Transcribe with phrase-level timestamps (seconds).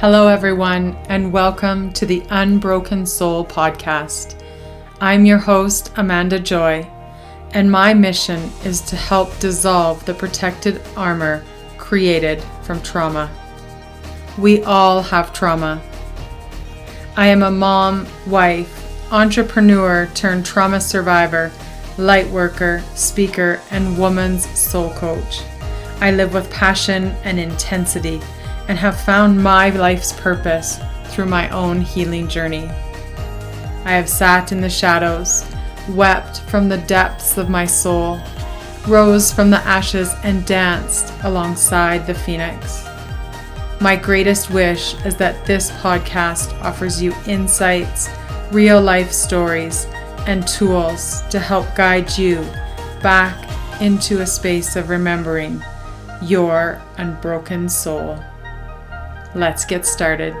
[0.00, 4.40] Hello, everyone, and welcome to the Unbroken Soul podcast.
[5.00, 6.88] I'm your host, Amanda Joy,
[7.50, 11.44] and my mission is to help dissolve the protected armor
[11.78, 13.28] created from trauma.
[14.38, 15.82] We all have trauma.
[17.16, 21.50] I am a mom, wife, entrepreneur turned trauma survivor,
[21.96, 25.42] light worker, speaker, and woman's soul coach.
[26.00, 28.20] I live with passion and intensity
[28.68, 32.68] and have found my life's purpose through my own healing journey.
[33.84, 35.44] I have sat in the shadows,
[35.88, 38.20] wept from the depths of my soul,
[38.86, 42.86] rose from the ashes, and danced alongside the phoenix.
[43.80, 48.08] My greatest wish is that this podcast offers you insights,
[48.52, 49.86] real life stories,
[50.26, 52.42] and tools to help guide you
[53.02, 53.36] back
[53.80, 55.62] into a space of remembering
[56.20, 58.18] your unbroken soul.
[59.38, 60.34] Let's get started.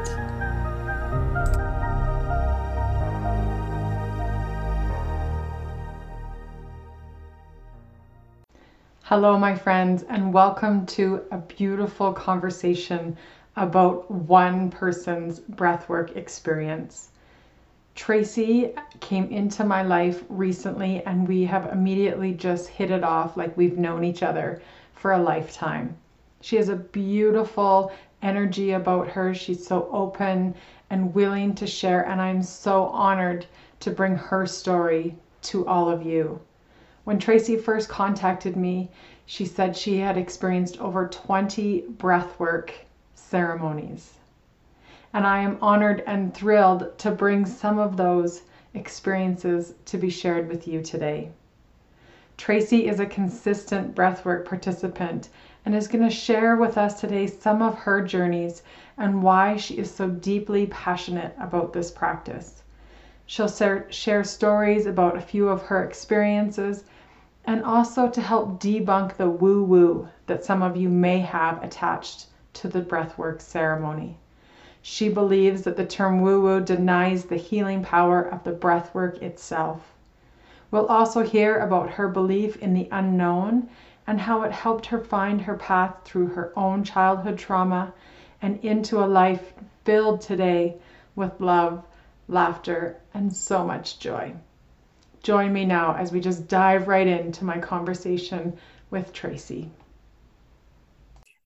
[9.04, 13.16] Hello, my friends, and welcome to a beautiful conversation
[13.54, 17.10] about one person's breathwork experience.
[17.94, 23.56] Tracy came into my life recently, and we have immediately just hit it off like
[23.56, 24.60] we've known each other
[24.92, 25.96] for a lifetime.
[26.40, 29.34] She has a beautiful energy about her.
[29.34, 30.54] She's so open
[30.90, 33.46] and willing to share, and I'm so honored
[33.80, 36.40] to bring her story to all of you.
[37.04, 38.90] When Tracy first contacted me,
[39.24, 42.70] she said she had experienced over 20 breathwork
[43.14, 44.14] ceremonies.
[45.12, 48.42] And I am honored and thrilled to bring some of those
[48.74, 51.30] experiences to be shared with you today.
[52.36, 55.28] Tracy is a consistent breathwork participant
[55.68, 58.62] and is going to share with us today some of her journeys
[58.96, 62.62] and why she is so deeply passionate about this practice.
[63.26, 63.50] She'll
[63.90, 66.84] share stories about a few of her experiences
[67.44, 72.28] and also to help debunk the woo woo that some of you may have attached
[72.54, 74.16] to the breathwork ceremony.
[74.80, 79.92] She believes that the term woo woo denies the healing power of the breathwork itself.
[80.70, 83.68] We'll also hear about her belief in the unknown
[84.08, 87.92] and how it helped her find her path through her own childhood trauma
[88.40, 89.52] and into a life
[89.84, 90.74] filled today
[91.14, 91.84] with love,
[92.26, 94.32] laughter, and so much joy.
[95.22, 98.56] Join me now as we just dive right into my conversation
[98.90, 99.70] with Tracy.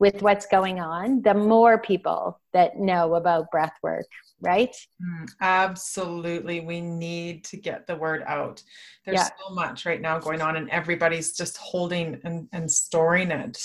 [0.03, 4.07] With what's going on, the more people that know about breath work,
[4.41, 4.75] right?
[5.01, 6.59] Mm, absolutely.
[6.61, 8.63] We need to get the word out.
[9.05, 9.29] There's yeah.
[9.41, 13.59] so much right now going on, and everybody's just holding and, and storing it.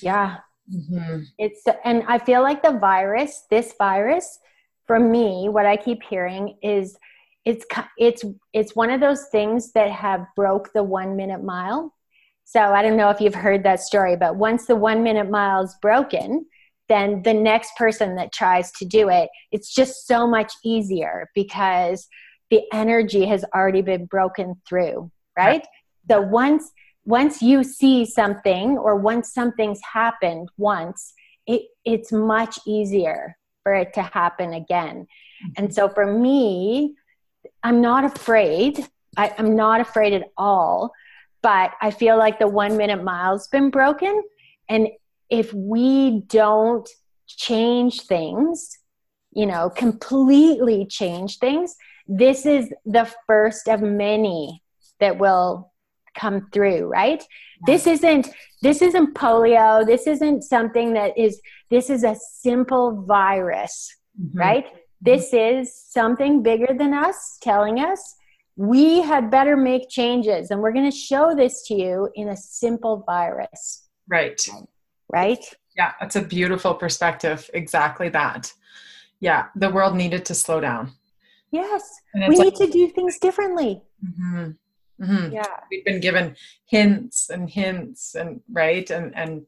[0.00, 0.38] Yeah.
[0.74, 1.24] Mm-hmm.
[1.36, 4.38] It's, and I feel like the virus, this virus,
[4.86, 6.96] for me, what I keep hearing is
[7.44, 7.64] it's
[7.96, 11.94] it's it's one of those things that have broke the one minute mile.
[12.50, 15.62] So I don't know if you've heard that story, but once the one minute mile
[15.62, 16.46] is broken,
[16.88, 22.08] then the next person that tries to do it, it's just so much easier because
[22.50, 25.64] the energy has already been broken through, right?
[26.10, 26.72] So once
[27.04, 31.14] once you see something or once something's happened once,
[31.46, 35.06] it, it's much easier for it to happen again.
[35.06, 35.52] Mm-hmm.
[35.56, 36.96] And so for me,
[37.62, 38.84] I'm not afraid.
[39.16, 40.92] I, I'm not afraid at all.
[41.42, 44.22] But I feel like the one minute mile's been broken.
[44.68, 44.88] And
[45.30, 46.88] if we don't
[47.26, 48.78] change things,
[49.32, 54.62] you know, completely change things, this is the first of many
[54.98, 55.72] that will
[56.16, 57.24] come through, right?
[57.66, 58.28] This isn't
[58.62, 61.40] this isn't polio, this isn't something that is
[61.70, 64.38] this is a simple virus, mm-hmm.
[64.38, 64.66] right?
[65.00, 68.16] This is something bigger than us telling us
[68.60, 72.36] we had better make changes and we're going to show this to you in a
[72.36, 73.88] simple virus.
[74.08, 74.40] Right
[75.12, 75.44] right?
[75.76, 77.48] Yeah, that's a beautiful perspective.
[77.54, 78.52] Exactly that.
[79.20, 80.92] Yeah, the world needed to slow down.
[81.52, 81.82] Yes,
[82.14, 83.82] we like, need to do things differently.
[84.04, 85.32] Mm-hmm, mm-hmm.
[85.32, 86.36] Yeah, we've been given
[86.66, 89.42] hints and hints, and right, and and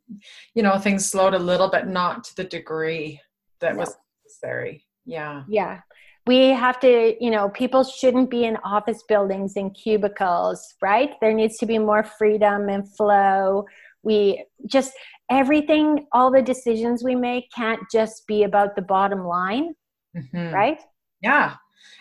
[0.55, 3.21] you know things slowed a little, but not to the degree
[3.61, 3.81] that no.
[3.81, 4.85] was necessary.
[5.05, 5.81] Yeah, yeah.
[6.27, 11.11] We have to, you know, people shouldn't be in office buildings in cubicles, right?
[11.21, 13.65] There needs to be more freedom and flow.
[14.05, 14.93] We just
[15.31, 19.75] everything, all the decisions we make can't just be about the bottom line,
[20.17, 20.55] mm-hmm.
[20.55, 20.81] right?
[21.23, 21.55] Yeah,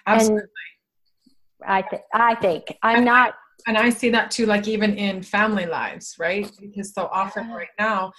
[0.06, 0.44] absolutely.
[1.62, 3.29] And I think I think I'm and not.
[3.29, 6.51] I, and I see that too, like even in family lives, right?
[6.59, 8.12] Because so often right now,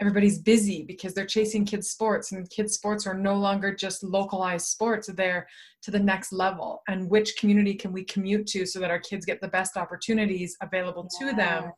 [0.00, 4.66] everybody's busy because they're chasing kids sports and kids sports are no longer just localized
[4.66, 5.46] sports they're
[5.82, 6.82] to the next level.
[6.88, 10.56] And which community can we commute to so that our kids get the best opportunities
[10.62, 11.30] available yeah.
[11.30, 11.72] to them?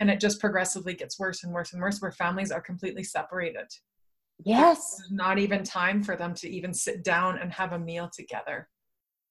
[0.00, 3.66] And it just progressively gets worse and worse and worse where families are completely separated.
[4.44, 4.96] Yes.
[4.98, 8.68] There's not even time for them to even sit down and have a meal together.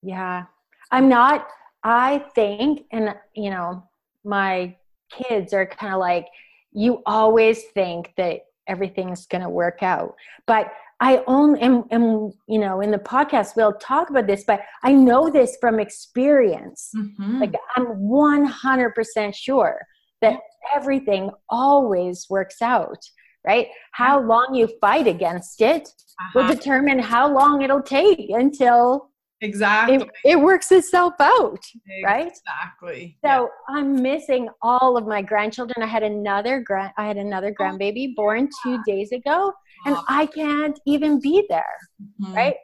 [0.01, 0.45] Yeah.
[0.91, 1.47] I'm not
[1.83, 3.83] i think and you know
[4.23, 4.75] my
[5.11, 6.27] kids are kind of like
[6.73, 10.15] you always think that everything's going to work out.
[10.47, 14.61] But I only am, am, you know, in the podcast, we'll talk about this, but
[14.83, 16.91] I know this from experience.
[16.95, 17.39] Mm-hmm.
[17.41, 19.81] Like I'm 100% sure
[20.21, 20.39] that
[20.73, 23.03] everything always works out,
[23.45, 23.67] right?
[23.91, 26.31] How long you fight against it uh-huh.
[26.35, 29.09] will determine how long it'll take until
[29.43, 29.95] Exactly.
[29.95, 31.59] It, it, works itself out,
[32.03, 32.27] right?
[32.27, 33.17] Exactly.
[33.23, 33.75] So yeah.
[33.75, 35.83] I'm missing all of my grandchildren.
[35.83, 39.51] I had another grand I had another oh, grandbaby born two days ago
[39.85, 41.77] and I can't even be there.
[42.21, 42.33] Mm-hmm.
[42.33, 42.55] Right?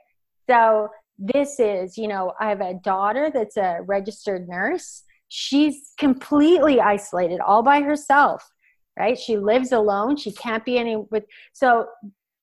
[0.49, 0.87] So
[1.17, 5.03] this is, you know, I have a daughter that's a registered nurse.
[5.27, 8.49] She's completely isolated all by herself,
[8.97, 9.19] right?
[9.19, 10.15] She lives alone.
[10.15, 11.87] She can't be any with so,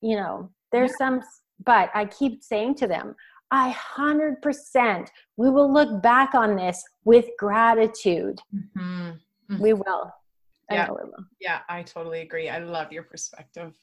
[0.02, 1.06] you know, there's yeah.
[1.08, 1.22] some
[1.64, 3.14] but I keep saying to them,
[3.50, 8.40] I 100%, we will look back on this with gratitude.
[8.54, 9.10] Mm-hmm.
[9.50, 9.62] Mm-hmm.
[9.62, 10.12] We will.
[10.70, 10.86] Yeah.
[10.88, 11.12] I will.
[11.40, 12.48] Yeah, I totally agree.
[12.48, 13.74] I love your perspective,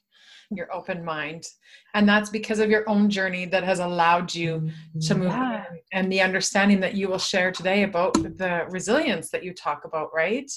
[0.51, 1.45] your open mind.
[1.94, 4.69] And that's because of your own journey that has allowed you
[5.01, 5.63] to move yeah.
[5.94, 10.09] and the understanding that you will share today about the resilience that you talk about,
[10.13, 10.51] right?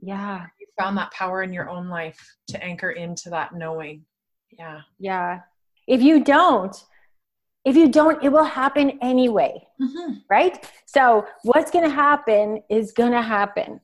[0.00, 0.44] Yeah.
[0.60, 4.04] You found that power in your own life to anchor into that knowing.
[4.50, 4.80] Yeah.
[4.98, 5.40] Yeah.
[5.86, 6.76] If you don't,
[7.64, 10.14] if you don't it will happen anyway mm-hmm.
[10.28, 13.80] right so what's going to happen is going to happen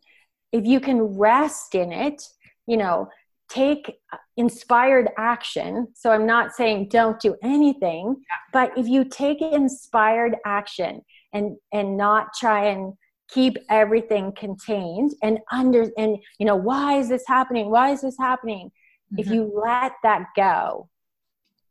[0.53, 2.23] if you can rest in it
[2.67, 3.09] you know
[3.49, 3.99] take
[4.37, 8.37] inspired action so i'm not saying don't do anything yeah.
[8.53, 11.00] but if you take inspired action
[11.32, 12.93] and and not try and
[13.29, 18.17] keep everything contained and under and you know why is this happening why is this
[18.19, 19.19] happening mm-hmm.
[19.19, 20.88] if you let that go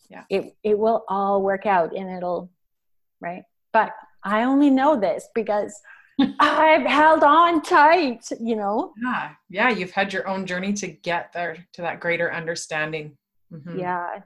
[0.09, 0.23] yeah.
[0.29, 2.49] It it will all work out and it'll
[3.21, 3.43] right?
[3.71, 3.91] But
[4.23, 5.79] i only know this because
[6.39, 8.93] i've held on tight you know?
[9.01, 9.31] Yeah.
[9.49, 13.17] Yeah you've had your own journey to get there to that greater understanding.
[13.53, 13.79] Mm-hmm.
[13.79, 14.19] yeah.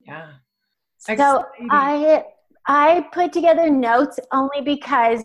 [0.00, 0.32] Yeah.
[0.98, 2.24] So i
[2.66, 5.22] i put together notes only because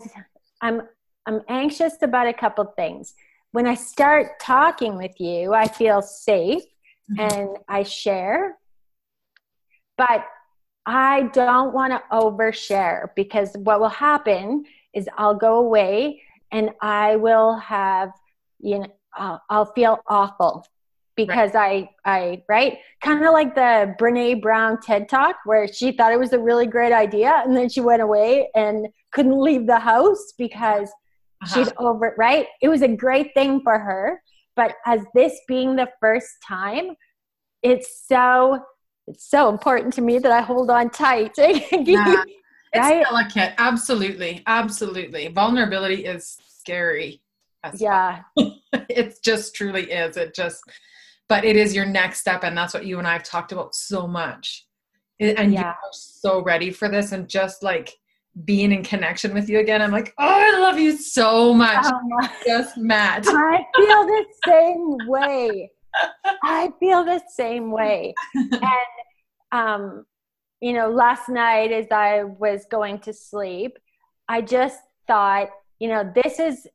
[0.62, 0.82] i'm
[1.26, 3.14] i'm anxious about a couple things.
[3.52, 6.62] When i start talking with you i feel safe
[7.10, 7.20] mm-hmm.
[7.20, 8.58] and i share
[9.98, 10.24] but
[10.86, 14.64] I don't want to overshare because what will happen
[14.94, 18.12] is I'll go away and I will have,
[18.58, 20.66] you know, I'll, I'll feel awful
[21.14, 21.90] because right.
[22.06, 22.78] I, I, right?
[23.02, 26.66] Kind of like the Brene Brown TED Talk where she thought it was a really
[26.66, 30.88] great idea and then she went away and couldn't leave the house because
[31.42, 31.64] uh-huh.
[31.64, 32.46] she'd over, right?
[32.62, 34.22] It was a great thing for her.
[34.56, 36.96] But as this being the first time,
[37.62, 38.60] it's so
[39.08, 41.32] it's so important to me that I hold on tight.
[41.38, 42.22] yeah.
[42.72, 43.54] It's delicate.
[43.56, 44.42] Absolutely.
[44.46, 45.28] Absolutely.
[45.28, 47.22] Vulnerability is scary.
[47.74, 48.22] yeah.
[48.36, 50.16] it just truly is.
[50.16, 50.62] It just,
[51.28, 52.44] but it is your next step.
[52.44, 54.66] And that's what you and I have talked about so much.
[55.18, 55.62] And yeah.
[55.62, 57.12] you're so ready for this.
[57.12, 57.94] And just like
[58.44, 61.86] being in connection with you again, I'm like, oh, I love you so much.
[61.86, 63.24] Um, just mad.
[63.26, 65.70] I feel the same way.
[66.42, 68.14] I feel the same way.
[68.34, 68.62] And
[69.52, 70.06] um,
[70.60, 73.78] you know, last night as I was going to sleep,
[74.28, 76.66] I just thought, you know, this is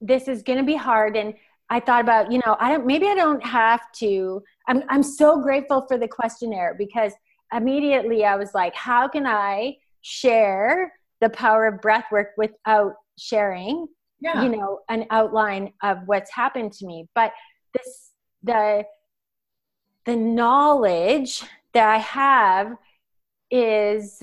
[0.00, 1.34] this is going to be hard and
[1.70, 5.40] I thought about, you know, I don't maybe I don't have to I'm I'm so
[5.40, 7.12] grateful for the questionnaire because
[7.54, 13.86] immediately I was like, how can I share the power of breath work without sharing,
[14.20, 14.42] yeah.
[14.42, 17.08] you know, an outline of what's happened to me.
[17.14, 17.32] But
[17.74, 18.11] this
[18.42, 18.84] the
[20.04, 21.42] the knowledge
[21.74, 22.76] that I have
[23.50, 24.22] is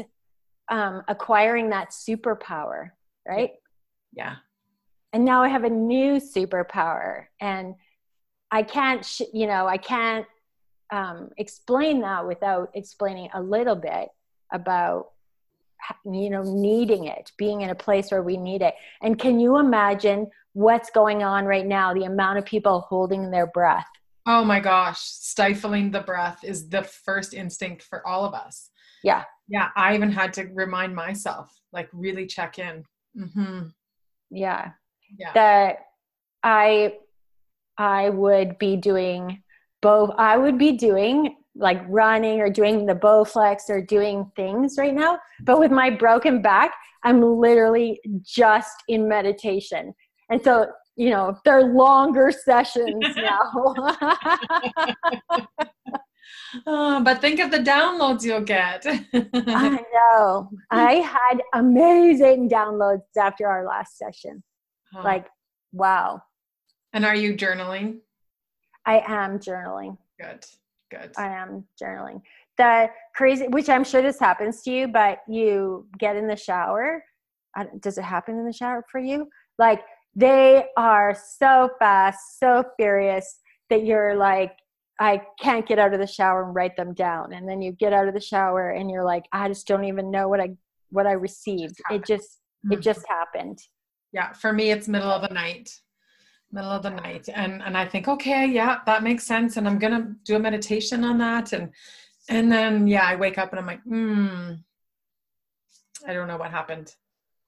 [0.70, 2.92] um, acquiring that superpower,
[3.28, 3.52] right?
[4.14, 4.36] Yeah.
[5.14, 7.76] And now I have a new superpower, and
[8.52, 10.26] I can't, sh- you know, I can't
[10.92, 14.10] um, explain that without explaining a little bit
[14.54, 15.12] about,
[16.06, 18.76] you know, needing it, being in a place where we need it.
[19.02, 21.94] And can you imagine what's going on right now?
[21.94, 23.88] The amount of people holding their breath
[24.26, 28.70] Oh my gosh, stifling the breath is the first instinct for all of us.
[29.04, 29.24] Yeah.
[29.48, 29.70] Yeah.
[29.76, 32.84] I even had to remind myself, like, really check in.
[33.18, 33.68] Mm-hmm.
[34.30, 34.72] Yeah.
[35.18, 35.34] Yeah.
[35.34, 35.78] That
[36.44, 36.94] I,
[37.78, 39.42] I would be doing
[39.82, 44.94] both I would be doing like running or doing the Bowflex or doing things right
[44.94, 45.20] now.
[45.42, 46.74] But with my broken back,
[47.04, 49.94] I'm literally just in meditation.
[50.30, 50.68] And so,
[51.00, 53.40] you know, they're longer sessions now.
[56.68, 58.86] oh, but think of the downloads you'll get.
[58.86, 60.50] I know.
[60.70, 64.44] I had amazing downloads after our last session.
[64.94, 65.02] Oh.
[65.02, 65.28] Like,
[65.72, 66.22] wow.
[66.92, 68.00] And are you journaling?
[68.86, 69.98] I am journaling.
[70.20, 70.44] Good.
[70.92, 71.12] Good.
[71.18, 72.22] I am journaling.
[72.58, 77.06] The crazy, which I'm sure this happens to you, but you get in the shower.
[77.80, 79.30] Does it happen in the shower for you?
[79.58, 79.82] Like
[80.20, 84.52] they are so fast, so furious that you're like,
[85.00, 87.32] I can't get out of the shower and write them down.
[87.32, 90.12] And then you get out of the shower and you're like, I just don't even
[90.12, 90.56] know what I
[90.92, 91.76] what I received.
[91.90, 93.60] It just it just happened.
[94.12, 95.70] Yeah, for me it's middle of the night
[96.52, 99.78] middle of the night and and i think okay yeah that makes sense and i'm
[99.78, 101.70] gonna do a meditation on that and
[102.28, 104.54] and then yeah i wake up and i'm like hmm
[106.08, 106.96] i don't know what happened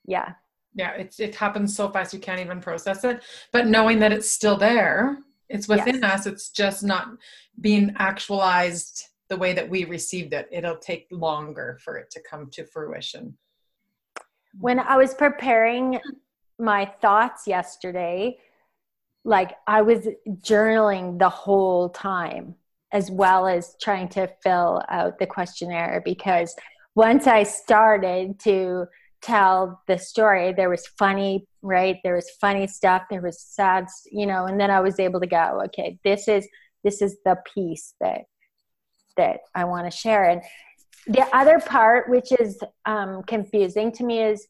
[0.06, 0.34] yeah
[0.74, 3.22] yeah it's it happens so fast you can't even process it.
[3.52, 6.22] But knowing that it's still there it's within yes.
[6.22, 7.10] us it's just not
[7.60, 10.50] being actualized the way that we received it.
[10.52, 13.38] It'll take longer for it to come to fruition.
[14.60, 16.00] When i was preparing
[16.60, 18.38] my thoughts yesterday
[19.24, 22.56] like I was journaling the whole time
[22.92, 26.56] as well as trying to fill out the questionnaire because
[26.96, 28.88] once I started to
[29.22, 31.98] tell the story, there was funny, right?
[32.04, 35.28] There was funny stuff, there was sad, you know, and then I was able to
[35.28, 36.48] go, okay, this is
[36.84, 38.22] this is the piece that
[39.18, 40.24] that I want to share.
[40.24, 40.42] And
[41.08, 44.48] the other part, which is um, confusing to me, is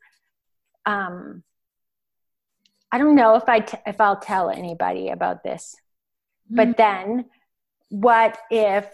[0.86, 1.44] um,
[2.92, 5.76] I don't know if I t- if I'll tell anybody about this.
[6.48, 6.56] Mm-hmm.
[6.56, 7.26] But then
[7.90, 8.88] what if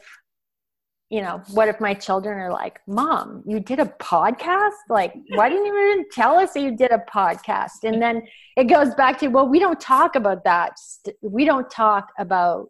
[1.09, 4.71] you know, what if my children are like, "Mom, you did a podcast?
[4.89, 8.65] Like, why didn't you even tell us that you did a podcast?" And then it
[8.65, 10.73] goes back to, "Well, we don't talk about that.
[11.21, 12.69] We don't talk about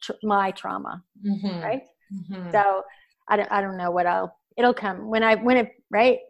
[0.00, 1.60] tr- my trauma." Mm-hmm.
[1.60, 1.82] Right?
[2.14, 2.52] Mm-hmm.
[2.52, 2.84] So,
[3.28, 6.20] I don't I don't know what I'll it'll come when I when it right?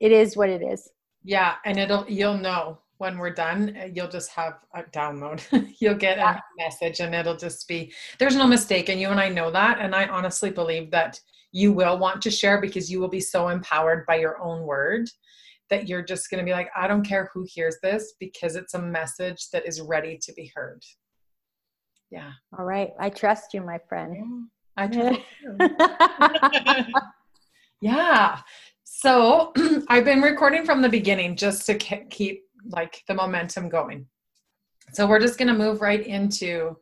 [0.00, 0.90] It is what it is.
[1.24, 5.42] Yeah, and it'll you'll know when we're done, uh, you'll just have a download.
[5.80, 8.88] you'll get a message and it'll just be, there's no mistake.
[8.88, 9.80] And you and I know that.
[9.80, 11.18] And I honestly believe that
[11.50, 15.08] you will want to share because you will be so empowered by your own word
[15.68, 18.74] that you're just going to be like, I don't care who hears this because it's
[18.74, 20.84] a message that is ready to be heard.
[22.12, 22.30] Yeah.
[22.56, 22.90] All right.
[23.00, 24.46] I trust you, my friend.
[24.76, 25.58] I trust you.
[27.80, 28.38] yeah.
[28.84, 29.52] So
[29.88, 34.06] I've been recording from the beginning just to keep like the momentum going.
[34.92, 36.76] So we're just going to move right into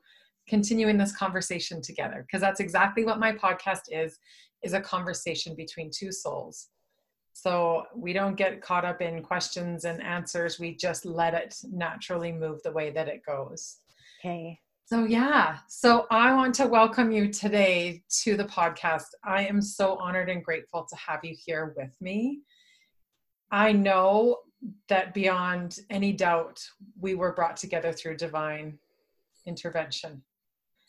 [0.49, 4.19] continuing this conversation together because that's exactly what my podcast is
[4.63, 6.69] is a conversation between two souls.
[7.33, 10.59] So we don't get caught up in questions and answers.
[10.59, 13.79] We just let it naturally move the way that it goes.
[14.21, 14.59] Okay.
[14.85, 15.59] So, yeah.
[15.69, 19.07] So, I want to welcome you today to the podcast.
[19.25, 22.41] I am so honored and grateful to have you here with me.
[23.53, 24.39] I know
[24.89, 26.63] that beyond any doubt,
[27.01, 28.79] we were brought together through divine
[29.47, 30.23] intervention.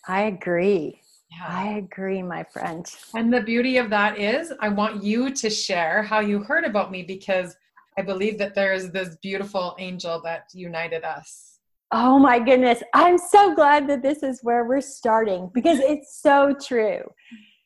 [0.08, 1.02] I agree.
[1.32, 1.46] Yeah.
[1.48, 2.86] I agree, my friend.
[3.16, 6.92] And the beauty of that is, I want you to share how you heard about
[6.92, 7.56] me because
[7.98, 11.60] I believe that there is this beautiful angel that united us.
[11.94, 12.82] Oh my goodness.
[12.94, 17.02] I'm so glad that this is where we're starting because it's so true.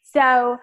[0.03, 0.57] So,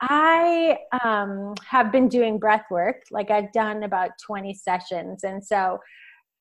[0.00, 3.02] I um, have been doing breath work.
[3.10, 5.24] Like I've done about 20 sessions.
[5.24, 5.78] And so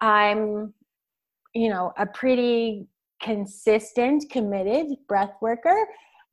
[0.02, 0.74] I'm,
[1.54, 2.88] you know, a pretty
[3.22, 5.88] consistent, committed breath worker.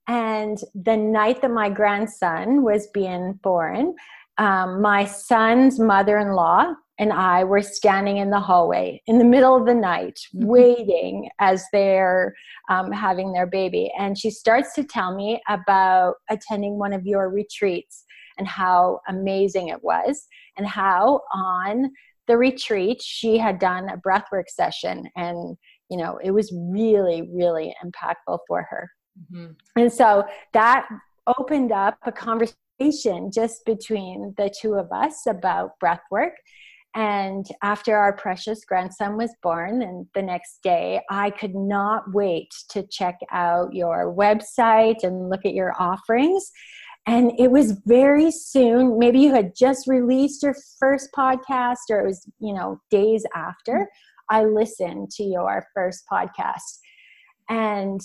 [0.07, 3.95] And the night that my grandson was being born,
[4.37, 9.25] um, my son's mother in law and I were standing in the hallway in the
[9.25, 10.47] middle of the night, mm-hmm.
[10.47, 12.35] waiting as they're
[12.71, 13.93] um, having their baby.
[13.99, 18.05] And she starts to tell me about attending one of your retreats
[18.39, 21.91] and how amazing it was, and how on
[22.27, 25.09] the retreat she had done a breathwork session.
[25.15, 25.57] And,
[25.89, 28.91] you know, it was really, really impactful for her.
[29.33, 29.53] Mm-hmm.
[29.81, 30.89] And so that
[31.39, 36.35] opened up a conversation just between the two of us about breath work
[36.95, 42.55] and after our precious grandson was born, and the next day, I could not wait
[42.71, 46.53] to check out your website and look at your offerings.
[47.07, 52.07] And it was very soon, maybe you had just released your first podcast, or it
[52.07, 53.89] was, you know, days after.
[54.31, 56.79] I listened to your first podcast.
[57.49, 58.01] And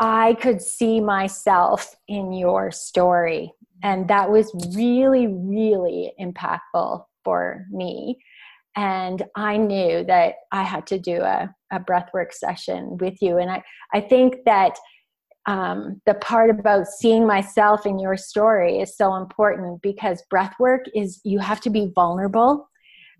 [0.00, 3.52] I could see myself in your story.
[3.82, 8.18] And that was really, really impactful for me.
[8.74, 13.38] And I knew that I had to do a, a breathwork session with you.
[13.38, 13.62] And I,
[13.92, 14.78] I think that
[15.46, 21.20] um, the part about seeing myself in your story is so important because breathwork is
[21.24, 22.68] you have to be vulnerable,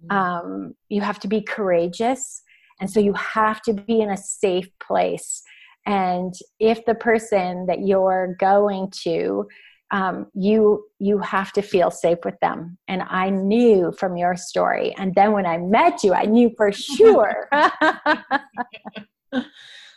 [0.04, 0.16] mm-hmm.
[0.16, 2.42] um, you have to be courageous,
[2.80, 5.42] and so you have to be in a safe place.
[5.84, 9.48] And if the person that you're going to
[9.92, 12.78] um, you you have to feel safe with them.
[12.88, 14.94] And i knew from your story.
[14.96, 17.48] And then when i met you i knew for sure.
[17.52, 17.76] I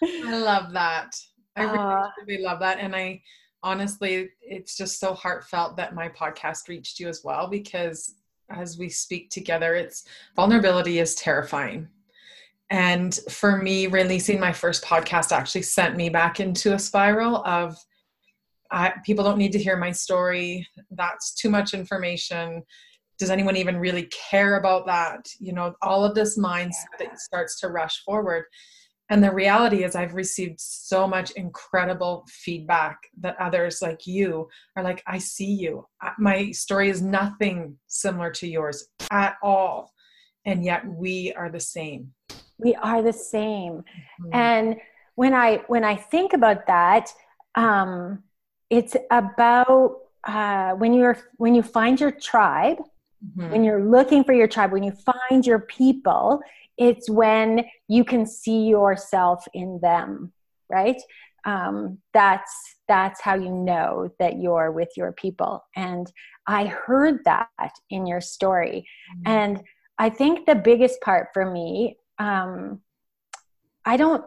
[0.04, 1.16] love that.
[1.56, 2.80] I really, uh, really love that.
[2.80, 3.22] And i
[3.64, 8.14] honestly it's just so heartfelt that my podcast reached you as well because
[8.52, 10.04] as we speak together it's
[10.36, 11.88] vulnerability is terrifying.
[12.70, 17.78] And for me releasing my first podcast actually sent me back into a spiral of
[18.76, 20.68] I, people don't need to hear my story.
[20.92, 22.62] That's too much information.
[23.18, 25.26] Does anyone even really care about that?
[25.40, 28.44] You know, all of this mindset that starts to rush forward.
[29.10, 34.84] And the reality is, I've received so much incredible feedback that others like you are
[34.84, 35.88] like, I see you.
[36.18, 39.94] My story is nothing similar to yours at all.
[40.46, 42.14] And yet we are the same.
[42.58, 43.84] We are the same.
[44.22, 44.30] Mm-hmm.
[44.34, 44.76] And
[45.16, 47.10] when I when I think about that,
[47.56, 48.24] um,
[48.70, 53.52] it's about uh, when you're when you find your tribe mm-hmm.
[53.52, 56.42] when you're looking for your tribe when you find your people
[56.78, 60.32] it's when you can see yourself in them
[60.70, 61.02] right
[61.46, 66.12] um, that's that's how you know that you're with your people and
[66.48, 67.50] i heard that
[67.90, 69.32] in your story mm-hmm.
[69.32, 69.64] and
[70.00, 72.82] i think the biggest part for me um,
[73.86, 74.26] i don't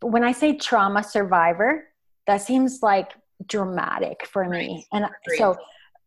[0.00, 1.84] when i say trauma survivor
[2.26, 3.12] that seems like
[3.44, 4.66] dramatic for right.
[4.66, 4.86] me.
[4.92, 5.38] And Great.
[5.38, 5.56] so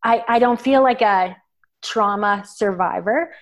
[0.04, 1.36] I, I don't feel like a
[1.82, 3.34] trauma survivor,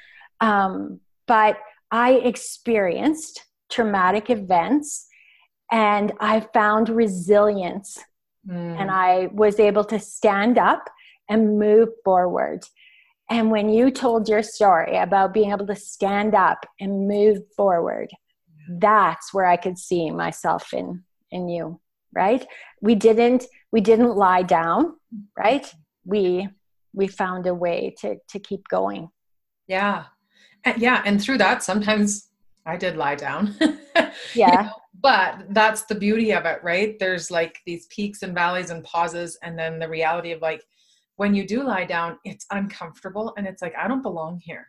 [0.41, 1.57] um, but
[1.91, 5.07] I experienced traumatic events
[5.71, 7.97] and I found resilience
[8.47, 8.79] mm.
[8.79, 10.89] and I was able to stand up
[11.29, 12.63] and move forward.
[13.29, 18.09] And when you told your story about being able to stand up and move forward,
[18.69, 21.79] that's where I could see myself in in you
[22.13, 22.45] right?
[22.81, 24.93] We didn't we didn't lie down
[25.37, 25.71] right?
[26.05, 26.49] We
[26.93, 29.09] we found a way to to keep going.
[29.67, 30.05] Yeah.
[30.77, 32.29] Yeah and through that sometimes
[32.65, 33.55] i did lie down.
[34.33, 34.61] Yeah.
[34.61, 36.97] you know, but that's the beauty of it right?
[36.99, 40.63] There's like these peaks and valleys and pauses and then the reality of like
[41.17, 44.67] when you do lie down it's uncomfortable and it's like i don't belong here.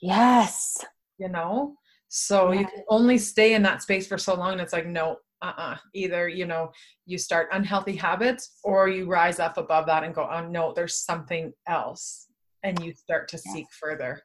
[0.00, 0.84] Yes.
[1.18, 1.74] You know?
[2.08, 5.18] So you can only stay in that space for so long and it's like no
[5.42, 6.70] uh-uh either you know
[7.06, 10.96] you start unhealthy habits or you rise up above that and go oh no there's
[10.96, 12.28] something else
[12.62, 14.22] and you start to seek further.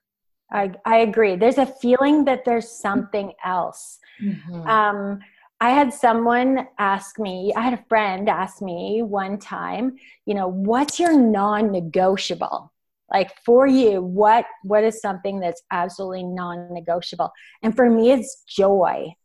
[0.52, 1.36] I i agree.
[1.36, 3.99] There's a feeling that there's something else.
[4.21, 4.67] Mm-hmm.
[4.67, 5.19] um
[5.60, 9.95] i had someone ask me i had a friend ask me one time
[10.28, 12.71] you know what's your non-negotiable?
[13.12, 17.32] Like for you what what is something that's absolutely non-negotiable?
[17.63, 19.15] And for me it's joy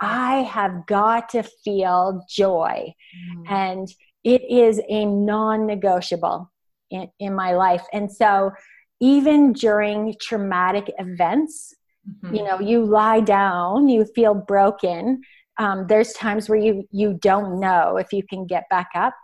[0.00, 2.94] I have got to feel joy.
[3.36, 3.50] Mm.
[3.50, 3.88] And
[4.24, 6.50] it is a non negotiable
[6.90, 7.84] in, in, my life.
[7.92, 8.52] And so,
[9.00, 11.74] even during traumatic events,
[12.08, 12.34] mm-hmm.
[12.34, 15.22] you know, you lie down, you feel broken.
[15.58, 19.14] Um, there's times where you you don't know if you can get back up,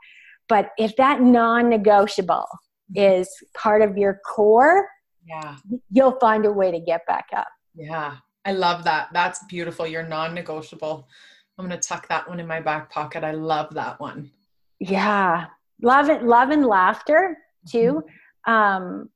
[0.48, 2.46] but if that non-negotiable
[2.96, 3.20] mm-hmm.
[3.20, 4.88] is part of your core,
[5.26, 5.56] yeah,
[5.90, 7.48] you'll find a way to get back up.
[7.74, 9.08] Yeah, I love that.
[9.12, 9.86] That's beautiful.
[9.86, 11.08] You're non negotiable.
[11.58, 13.24] I'm going to tuck that one in my back pocket.
[13.24, 14.30] I love that one.
[14.80, 15.46] Yeah.
[15.82, 16.22] Love it.
[16.22, 18.02] Love and laughter too.
[18.46, 18.52] Mm-hmm.
[18.52, 19.10] Um,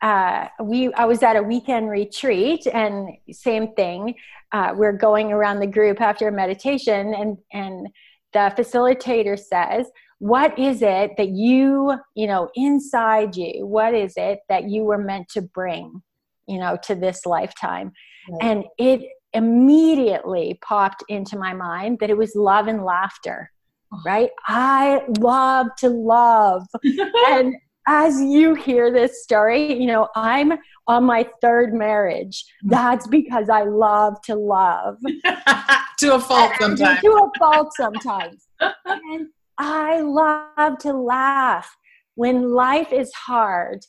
[0.00, 4.14] uh, we I was at a weekend retreat and same thing.
[4.52, 7.88] Uh, we're going around the group after meditation and and
[8.32, 13.66] the facilitator says, "What is it that you you know inside you?
[13.66, 16.02] What is it that you were meant to bring,
[16.46, 17.92] you know, to this lifetime?"
[18.40, 23.50] And it immediately popped into my mind that it was love and laughter,
[23.92, 24.00] oh.
[24.04, 24.30] right?
[24.46, 26.62] I love to love.
[27.28, 27.54] and
[27.86, 30.52] as you hear this story, you know, I'm
[30.86, 32.44] on my third marriage.
[32.64, 32.70] Mm.
[32.70, 34.96] That's because I love to love.
[35.98, 37.00] to a fault sometimes.
[37.00, 38.46] to a fault sometimes.
[38.84, 41.74] and I love to laugh.
[42.14, 43.80] When life is hard,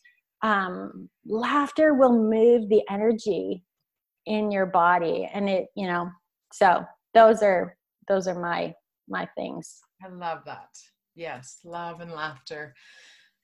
[0.42, 3.64] um, laughter will move the energy
[4.30, 6.10] in your body and it you know
[6.54, 7.76] so those are
[8.08, 8.74] those are my
[9.10, 9.82] my things.
[10.04, 10.70] I love that.
[11.16, 12.76] Yes, love and laughter.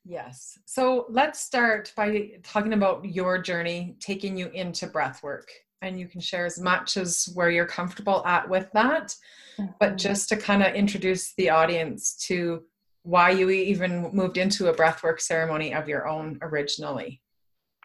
[0.06, 0.58] Yes.
[0.66, 5.50] So let's start by talking about your journey taking you into breath work.
[5.82, 9.16] And you can share as much as where you're comfortable at with that.
[9.58, 9.72] Mm-hmm.
[9.80, 12.64] But just to kind of introduce the audience to
[13.04, 17.22] why you even moved into a breathwork ceremony of your own originally.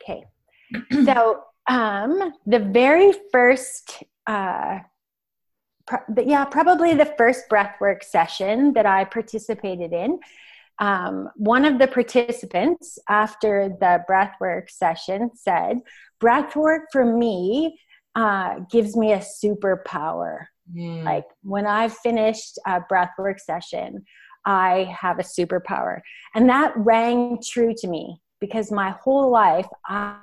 [0.03, 0.25] Okay.
[1.05, 4.81] so um, the very first, uh,
[5.87, 10.19] pro- yeah, probably the first breathwork session that I participated in.
[10.81, 15.79] Um, one of the participants after the breathwork session said,
[16.21, 17.79] "Breathwork for me
[18.17, 20.47] uh, gives me a superpower.
[20.75, 21.05] Mm.
[21.05, 24.05] Like when I've finished a breathwork session,
[24.45, 26.01] I have a superpower.
[26.35, 30.17] And that rang true to me because my whole life, I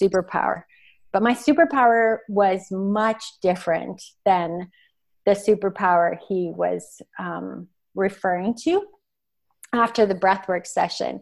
[0.00, 0.64] superpower.
[1.12, 4.70] But my superpower was much different than
[5.24, 8.82] the superpower he was um, referring to
[9.72, 11.20] after the breathwork session.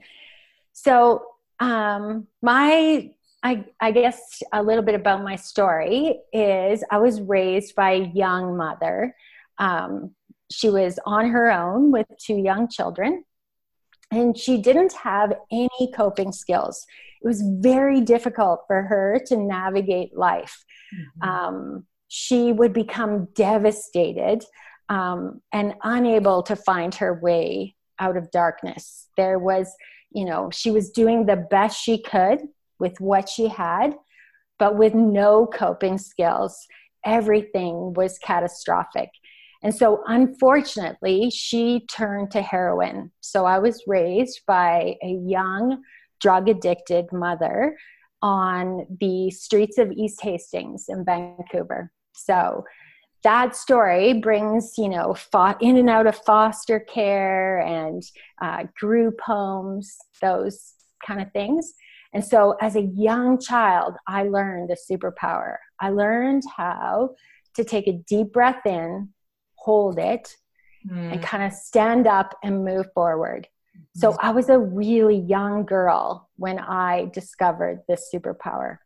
[0.73, 1.25] So,
[1.61, 3.11] um, my
[3.43, 8.11] I, I, guess a little bit about my story is I was raised by a
[8.15, 9.15] young mother.
[9.59, 10.15] Um,
[10.51, 13.25] she was on her own with two young children
[14.15, 16.87] and she didn't have any coping skills.
[17.23, 20.65] It was very difficult for her to navigate life.
[20.95, 21.29] Mm-hmm.
[21.29, 24.45] um, she would become devastated
[24.89, 29.09] um, and unable to find her way out of darkness.
[29.17, 29.75] There was
[30.15, 32.41] you know she was doing the best she could
[32.79, 33.95] with what she had
[34.59, 36.67] but with no coping skills
[37.05, 39.11] everything was catastrophic
[39.65, 43.11] and so, unfortunately, she turned to heroin.
[43.23, 45.83] So, I was raised by a young,
[46.21, 47.75] drug addicted mother
[48.21, 51.91] on the streets of East Hastings in Vancouver.
[52.13, 52.65] So,
[53.23, 58.03] that story brings, you know, fought in and out of foster care and
[58.43, 60.75] uh, group homes, those
[61.07, 61.73] kind of things.
[62.13, 65.57] And so, as a young child, I learned a superpower.
[65.81, 67.15] I learned how
[67.57, 69.09] to take a deep breath in
[69.65, 70.37] hold it
[70.87, 71.13] mm.
[71.13, 73.49] and kind of stand up and move forward.
[73.77, 74.01] Mm-hmm.
[74.01, 78.79] So I was a really young girl when I discovered this superpower.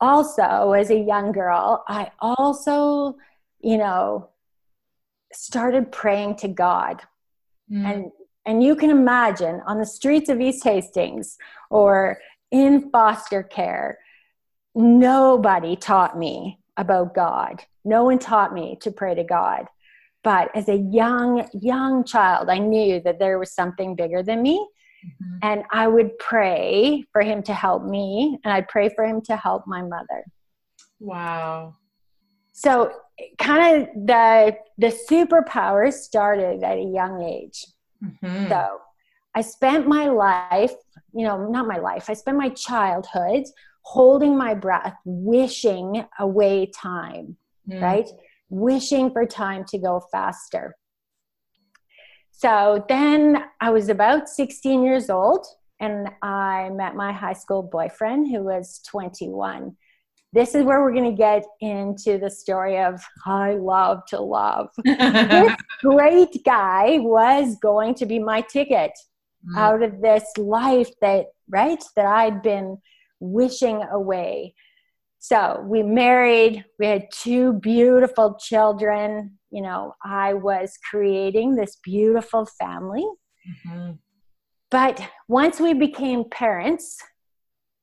[0.00, 3.16] Also, as a young girl, I also,
[3.60, 4.28] you know,
[5.32, 7.02] started praying to God.
[7.70, 7.84] Mm.
[7.86, 8.12] And
[8.44, 11.38] and you can imagine on the streets of East Hastings
[11.70, 12.18] or
[12.50, 13.98] in foster care,
[14.74, 17.62] nobody taught me about God.
[17.84, 19.66] No one taught me to pray to God.
[20.24, 24.66] But as a young, young child, I knew that there was something bigger than me.
[25.04, 25.38] Mm-hmm.
[25.42, 29.36] And I would pray for him to help me, and I'd pray for him to
[29.36, 30.24] help my mother.
[31.00, 31.74] Wow.
[32.52, 32.92] So
[33.38, 37.66] kind of the the superpowers started at a young age.
[38.04, 38.48] Mm-hmm.
[38.48, 38.78] So
[39.34, 40.72] I spent my life,
[41.12, 43.44] you know, not my life, I spent my childhood
[43.82, 47.36] holding my breath, wishing away time,
[47.68, 47.82] mm.
[47.82, 48.08] right?
[48.48, 50.76] Wishing for time to go faster.
[52.30, 55.46] So then I was about 16 years old
[55.78, 59.76] and I met my high school boyfriend who was 21.
[60.32, 64.70] This is where we're going to get into the story of I love to love.
[64.84, 68.92] this great guy was going to be my ticket
[69.46, 69.58] mm.
[69.58, 72.78] out of this life that, right, that I'd been
[73.22, 74.54] wishing away.
[75.20, 79.38] So we married, we had two beautiful children.
[79.50, 83.06] You know, I was creating this beautiful family.
[83.48, 83.92] Mm-hmm.
[84.70, 86.98] But once we became parents,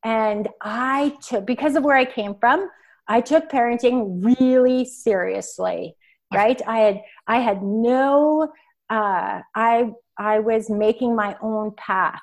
[0.04, 2.69] and I took, because of where I came from,
[3.08, 5.95] I took parenting really seriously,
[6.34, 6.62] right?
[6.67, 8.52] I had, I had no,
[8.89, 12.21] uh, I, I was making my own path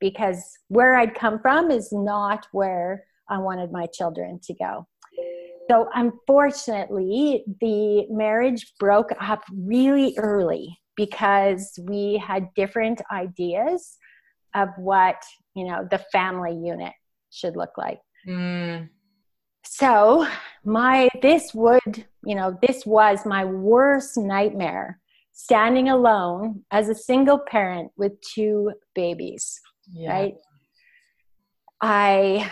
[0.00, 4.86] because where I'd come from is not where I wanted my children to go.
[5.70, 13.98] So, unfortunately, the marriage broke up really early because we had different ideas
[14.54, 15.22] of what,
[15.54, 16.94] you know, the family unit
[17.30, 18.00] should look like.
[18.26, 18.88] Mm.
[19.64, 20.26] So,
[20.64, 25.00] my this would, you know, this was my worst nightmare
[25.32, 29.60] standing alone as a single parent with two babies
[29.92, 30.12] yeah.
[30.12, 30.34] right?
[31.80, 32.50] I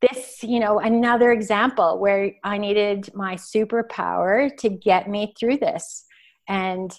[0.00, 6.04] this you know another example where i needed my superpower to get me through this.
[6.48, 6.92] And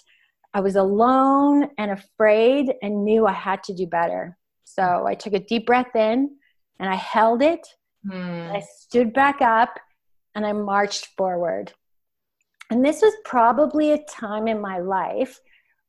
[0.54, 4.36] i was alone and afraid and knew i had to do better.
[4.64, 6.30] So i took a deep breath in
[6.80, 7.66] and i held it.
[8.06, 8.54] Mm.
[8.54, 9.78] i stood back up
[10.34, 11.72] and i marched forward.
[12.70, 15.38] And this was probably a time in my life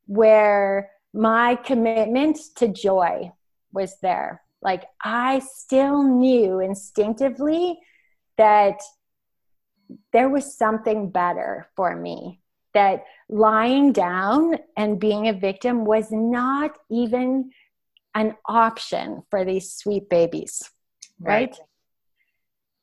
[0.05, 3.31] where my commitment to joy
[3.73, 4.41] was there.
[4.62, 7.80] Like I still knew instinctively
[8.38, 8.80] that
[10.12, 12.41] there was something better for me,
[12.73, 17.51] that lying down and being a victim was not even
[18.15, 20.69] an option for these sweet babies,
[21.19, 21.49] right?
[21.49, 21.60] right?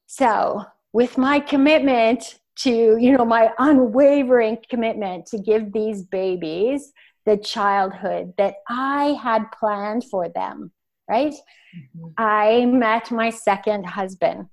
[0.06, 6.92] So, with my commitment to, you know, my unwavering commitment to give these babies
[7.26, 10.72] the childhood that I had planned for them,
[11.08, 11.34] right?
[11.34, 12.06] Mm-hmm.
[12.18, 14.48] I met my second husband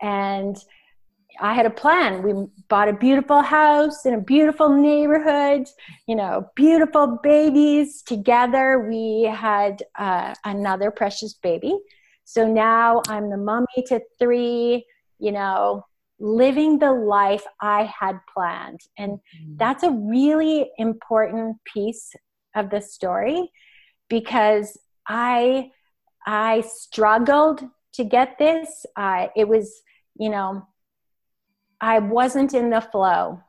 [0.00, 0.56] and
[1.40, 2.22] I had a plan.
[2.22, 5.66] We bought a beautiful house in a beautiful neighborhood,
[6.06, 8.86] you know, beautiful babies together.
[8.88, 11.76] We had uh, another precious baby.
[12.24, 14.86] So now I'm the mummy to three,
[15.18, 15.84] you know,
[16.18, 18.80] living the life I had planned.
[18.96, 19.56] And mm-hmm.
[19.56, 22.12] that's a really important piece
[22.54, 23.50] of the story
[24.08, 25.70] because I
[26.26, 27.62] I struggled
[27.94, 28.86] to get this.
[28.96, 29.82] Uh, it was,
[30.18, 30.66] you know,
[31.80, 33.40] I wasn't in the flow.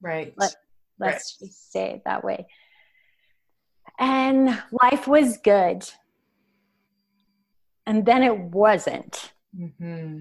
[0.00, 0.32] Right.
[0.36, 0.54] Let,
[0.98, 1.46] let's right.
[1.46, 2.46] just say it that way.
[3.98, 5.88] And life was good.
[7.86, 9.32] And then it wasn't.
[9.56, 10.20] Mm-hmm.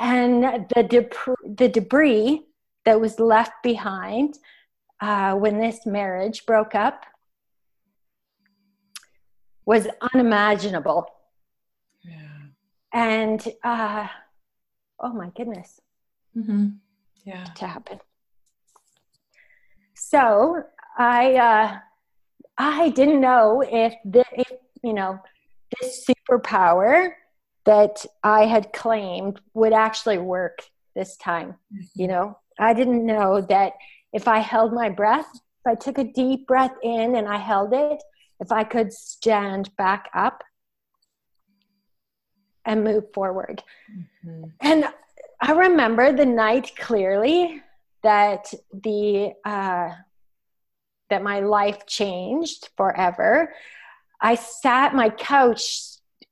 [0.00, 0.42] And
[0.74, 2.42] the, de- the debris
[2.84, 4.38] that was left behind
[5.00, 7.04] uh, when this marriage broke up
[9.64, 11.06] was unimaginable.
[12.02, 12.16] Yeah.
[12.92, 14.08] And uh,
[14.98, 15.80] oh my goodness.
[16.36, 16.68] Mm-hmm
[17.24, 17.44] yeah.
[17.44, 17.98] to happen.
[19.94, 20.62] So
[20.98, 21.78] I uh,
[22.58, 25.20] I didn't know if the if you know
[25.80, 27.10] this superpower
[27.64, 30.62] that I had claimed would actually work
[30.94, 31.56] this time.
[31.72, 31.82] Mm-hmm.
[31.94, 33.74] You know, I didn't know that
[34.12, 37.72] if I held my breath, if I took a deep breath in and I held
[37.72, 38.02] it,
[38.40, 40.42] if I could stand back up
[42.64, 43.62] and move forward.
[44.24, 44.44] Mm-hmm.
[44.60, 44.86] And
[45.40, 47.62] I remember the night clearly
[48.02, 49.90] that the uh,
[51.10, 53.52] that my life changed forever.
[54.22, 55.80] I sat my couch,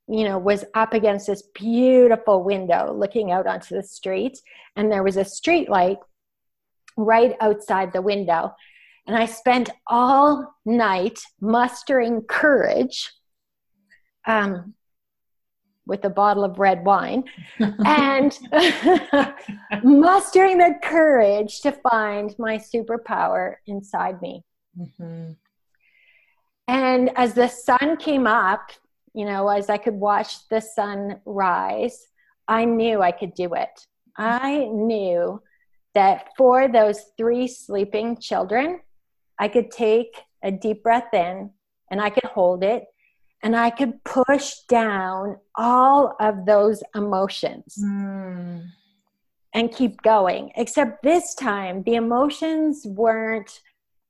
[0.09, 4.39] you know, was up against this beautiful window looking out onto the street,
[4.75, 5.97] and there was a street light
[6.97, 8.53] right outside the window.
[9.07, 13.11] And I spent all night mustering courage
[14.27, 14.73] um,
[15.85, 17.23] with a bottle of red wine
[17.59, 18.37] and
[19.83, 24.43] mustering the courage to find my superpower inside me.
[24.77, 25.31] Mm-hmm.
[26.67, 28.71] And as the sun came up,
[29.19, 32.07] you know, as I could watch the sun rise,
[32.47, 33.85] I knew I could do it.
[34.15, 35.41] I knew
[35.93, 38.79] that for those three sleeping children,
[39.37, 41.49] I could take a deep breath in
[41.91, 42.85] and I could hold it
[43.43, 48.65] and I could push down all of those emotions mm.
[49.53, 50.53] and keep going.
[50.55, 53.59] Except this time, the emotions weren't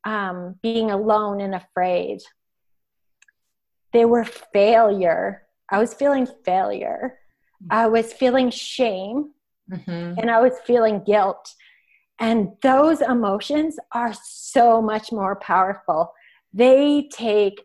[0.04, 2.20] um, being alone and afraid,
[3.94, 5.44] they were failure.
[5.70, 7.20] I was feeling failure.
[7.70, 9.32] I was feeling shame
[9.70, 10.20] mm-hmm.
[10.20, 11.54] and I was feeling guilt.
[12.20, 16.14] And those emotions are so much more powerful.
[16.54, 17.62] They take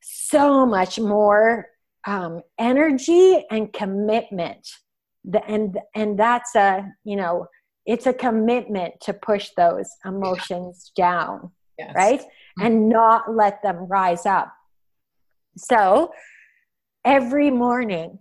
[0.00, 1.66] so much more
[2.06, 4.68] um, energy and commitment
[5.24, 7.46] the, and and that's a you know
[7.86, 11.92] it's a commitment to push those emotions down yes.
[11.94, 12.66] right mm-hmm.
[12.66, 14.52] and not let them rise up
[15.56, 16.12] so
[17.04, 18.18] every morning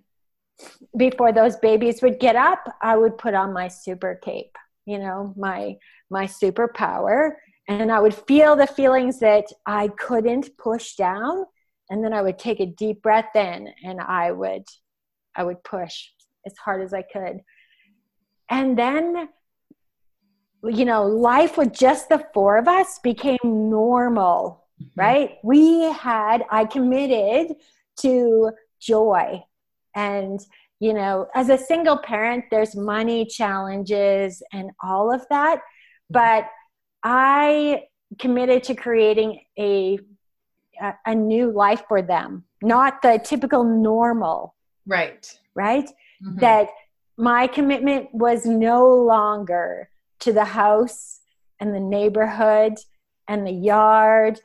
[0.98, 5.34] before those babies would get up i would put on my super cape you know
[5.38, 5.76] my
[6.10, 7.32] my superpower
[7.68, 11.46] and i would feel the feelings that i couldn't push down.
[11.92, 14.64] And then I would take a deep breath in and I would
[15.36, 16.08] I would push
[16.46, 17.42] as hard as I could.
[18.50, 19.30] And then
[20.64, 25.00] you know, life with just the four of us became normal, mm-hmm.
[25.00, 25.38] right?
[25.44, 27.56] We had I committed
[28.02, 29.44] to joy.
[29.96, 30.40] And
[30.80, 35.62] you know, as a single parent, there's money challenges and all of that,
[36.10, 36.48] but
[37.04, 37.84] I
[38.18, 40.00] committed to creating a
[41.06, 44.56] a, new life for them, not the typical normal.
[44.88, 45.32] Right.
[45.54, 45.88] Right?
[46.24, 46.40] Mm-hmm.
[46.40, 46.70] That
[47.18, 49.90] my commitment was no longer
[50.22, 51.20] to the house
[51.60, 52.74] and the neighborhood
[53.28, 54.40] and the yard,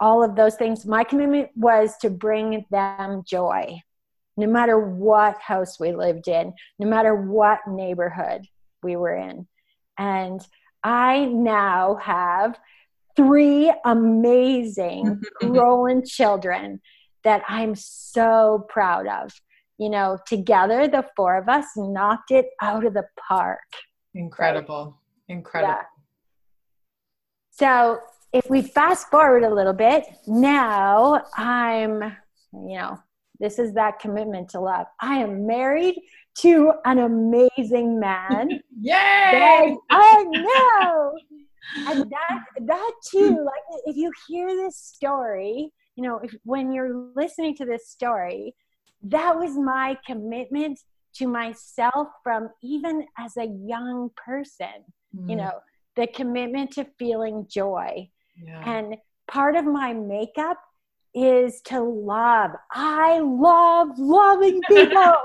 [0.00, 0.86] all of those things.
[0.86, 3.80] My commitment was to bring them joy,
[4.36, 8.46] no matter what house we lived in, no matter what neighborhood
[8.82, 9.46] we were in.
[9.98, 10.40] And
[10.84, 12.58] I now have
[13.16, 16.80] three amazing growing children
[17.24, 19.32] that I'm so proud of.
[19.76, 23.60] You know, together, the four of us knocked it out of the park.
[24.14, 25.00] Incredible.
[25.28, 25.74] Incredible.
[25.74, 25.82] Yeah.
[27.50, 27.98] So,
[28.32, 32.02] if we fast forward a little bit, now I'm,
[32.52, 32.98] you know,
[33.40, 34.86] this is that commitment to love.
[35.00, 35.96] I am married
[36.38, 38.60] to an amazing man.
[38.80, 39.76] Yay!
[39.90, 41.12] I know.
[41.86, 47.10] And that that too, like if you hear this story, you know, if when you're
[47.14, 48.54] listening to this story,
[49.02, 50.80] that was my commitment
[51.14, 54.84] to myself from even as a young person.
[55.16, 55.30] Mm.
[55.30, 55.52] You know,
[55.96, 58.08] the commitment to feeling joy.
[58.42, 58.62] Yeah.
[58.64, 58.96] And
[59.26, 60.58] part of my makeup
[61.14, 62.52] is to love.
[62.70, 65.14] I love loving people.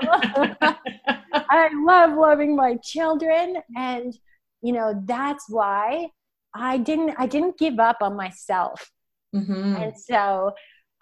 [1.32, 4.14] I love loving my children and
[4.62, 6.08] you know that's why
[6.54, 8.90] I didn't I didn't give up on myself.
[9.34, 9.76] Mm-hmm.
[9.76, 10.52] And so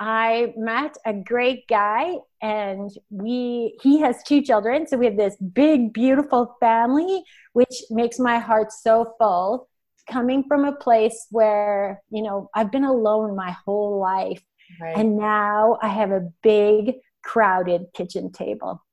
[0.01, 5.37] I met a great guy and we he has two children so we have this
[5.37, 7.23] big beautiful family
[7.53, 9.69] which makes my heart so full
[10.11, 14.43] coming from a place where you know I've been alone my whole life
[14.81, 14.97] right.
[14.97, 18.85] and now I have a big crowded kitchen table.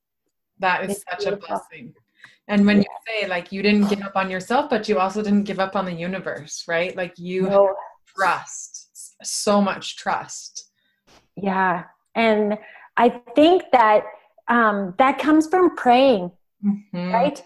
[0.59, 1.45] That is it's such beautiful.
[1.45, 1.93] a blessing.
[2.47, 2.83] And when yeah.
[2.83, 5.75] you say like you didn't give up on yourself, but you also didn't give up
[5.75, 6.95] on the universe, right?
[6.95, 7.75] Like you no.
[8.07, 10.69] trust, so much trust.
[11.35, 11.83] Yeah.
[12.15, 12.57] And
[12.97, 14.03] I think that
[14.47, 16.31] um, that comes from praying,
[16.65, 17.11] mm-hmm.
[17.11, 17.41] right?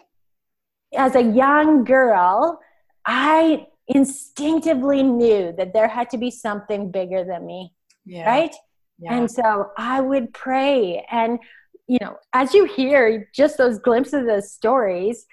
[0.96, 2.60] As a young girl,
[3.06, 7.74] I instinctively knew that there had to be something bigger than me,
[8.06, 8.26] yeah.
[8.26, 8.56] right?
[9.00, 9.18] Yeah.
[9.18, 11.06] And so I would pray.
[11.12, 11.40] And
[11.88, 15.26] you know, as you hear just those glimpses of those stories,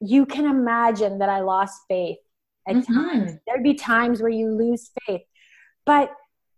[0.00, 2.18] you can imagine that I lost faith
[2.68, 2.94] at mm-hmm.
[2.94, 3.32] times.
[3.46, 5.22] There'd be times where you lose faith.
[5.84, 6.10] But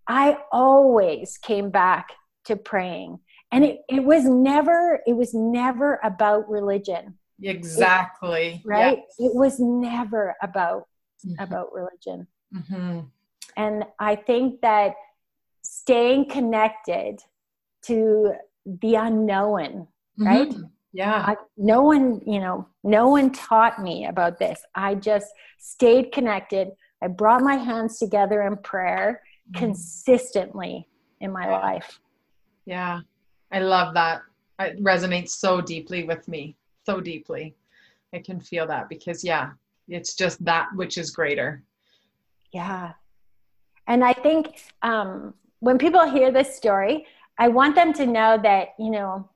[0.06, 2.08] I always came back
[2.46, 3.20] to praying.
[3.50, 7.17] And it, it was never, it was never about religion.
[7.42, 8.62] Exactly.
[8.64, 8.98] It, right?
[8.98, 9.30] Yes.
[9.30, 10.88] It was never about
[11.26, 11.42] mm-hmm.
[11.42, 12.26] about religion.
[12.54, 13.00] Mm-hmm.
[13.56, 14.94] And I think that
[15.62, 17.20] staying connected
[17.82, 18.32] to
[18.64, 20.26] the unknown, mm-hmm.
[20.26, 20.54] right?
[20.92, 21.24] Yeah.
[21.26, 24.64] I, no one, you know, no one taught me about this.
[24.74, 25.26] I just
[25.58, 26.68] stayed connected.
[27.02, 29.58] I brought my hands together in prayer mm-hmm.
[29.58, 30.88] consistently
[31.20, 32.00] in my life.
[32.64, 33.00] Yeah.
[33.52, 34.22] I love that.
[34.60, 36.56] It resonates so deeply with me.
[36.88, 37.54] So deeply.
[38.14, 39.50] I can feel that because yeah,
[39.88, 41.62] it's just that which is greater.
[42.50, 42.92] Yeah.
[43.86, 47.06] And I think um, when people hear this story,
[47.38, 49.28] I want them to know that, you know,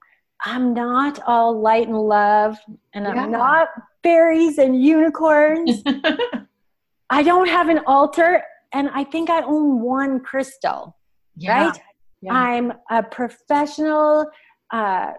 [0.43, 2.57] I'm not all light and love
[2.95, 3.69] and I'm not
[4.03, 5.83] fairies and unicorns.
[7.11, 10.97] I don't have an altar and I think I own one crystal,
[11.37, 11.67] yeah.
[11.67, 11.81] right?
[12.23, 12.33] Yeah.
[12.33, 14.27] I'm a professional,
[14.71, 15.13] uh,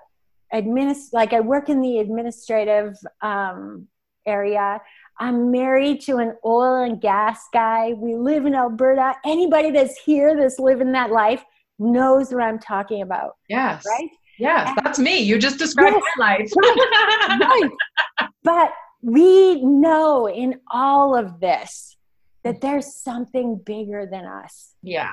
[0.54, 3.88] administ- like I work in the administrative um,
[4.26, 4.82] area.
[5.20, 7.94] I'm married to an oil and gas guy.
[7.94, 9.16] We live in Alberta.
[9.26, 11.44] Anybody that's here that's living that life
[11.80, 13.36] knows what I'm talking about.
[13.50, 13.84] Yes.
[13.86, 14.10] Right?
[14.40, 15.20] Yes, and that's me.
[15.20, 16.52] You just described yes, my life.
[16.58, 18.30] right, right.
[18.44, 21.96] But we know in all of this
[22.44, 24.76] that there's something bigger than us.
[24.82, 25.12] Yeah.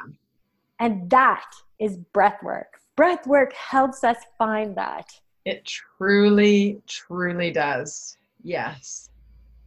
[0.80, 1.44] And that
[1.78, 2.80] is breath work.
[2.96, 5.06] Breath work helps us find that.
[5.44, 8.16] It truly, truly does.
[8.42, 9.08] Yes.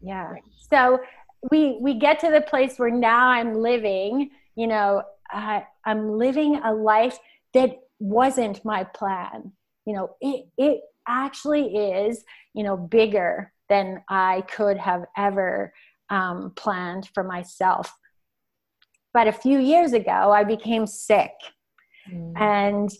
[0.01, 0.35] Yeah.
[0.71, 0.99] So
[1.51, 6.55] we we get to the place where now I'm living, you know, I, I'm living
[6.63, 7.17] a life
[7.53, 9.51] that wasn't my plan.
[9.85, 15.73] You know, it, it actually is, you know, bigger than I could have ever
[16.09, 17.93] um, planned for myself.
[19.13, 21.31] But a few years ago, I became sick.
[22.11, 22.33] Mm.
[22.39, 22.91] And,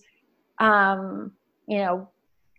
[0.60, 1.32] um,
[1.68, 2.10] you know,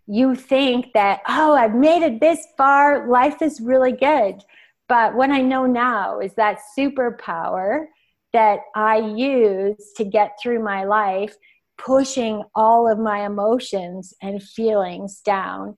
[0.07, 4.43] you think that, oh, I've made it this far, life is really good.
[4.87, 7.85] But what I know now is that superpower
[8.33, 11.35] that I use to get through my life,
[11.77, 15.75] pushing all of my emotions and feelings down,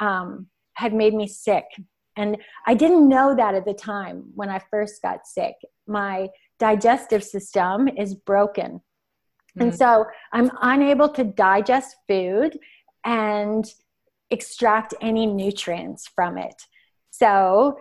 [0.00, 1.64] um, had made me sick.
[2.16, 5.54] And I didn't know that at the time when I first got sick.
[5.86, 8.80] My digestive system is broken.
[9.58, 9.62] Mm-hmm.
[9.62, 12.58] And so I'm unable to digest food
[13.08, 13.72] and
[14.30, 16.62] extract any nutrients from it.
[17.10, 17.78] So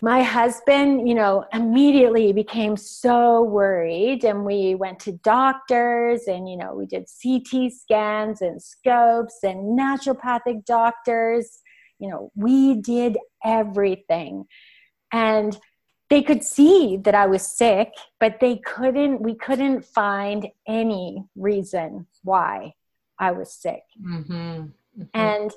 [0.00, 6.56] my husband, you know, immediately became so worried and we went to doctors and, you
[6.56, 11.60] know, we did CT scans and scopes and naturopathic doctors.
[11.98, 14.46] You know, we did everything.
[15.12, 15.58] And
[16.08, 22.06] they could see that I was sick, but they couldn't, we couldn't find any reason
[22.22, 22.72] why
[23.18, 23.82] I was sick.
[24.00, 24.32] Mm-hmm.
[24.32, 25.02] Mm-hmm.
[25.14, 25.50] And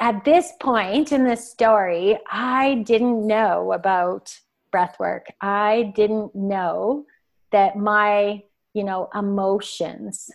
[0.00, 4.38] at this point in the story, I didn't know about
[4.70, 5.26] breath work.
[5.40, 7.06] I didn't know
[7.52, 8.42] that my,
[8.74, 10.30] you know, emotions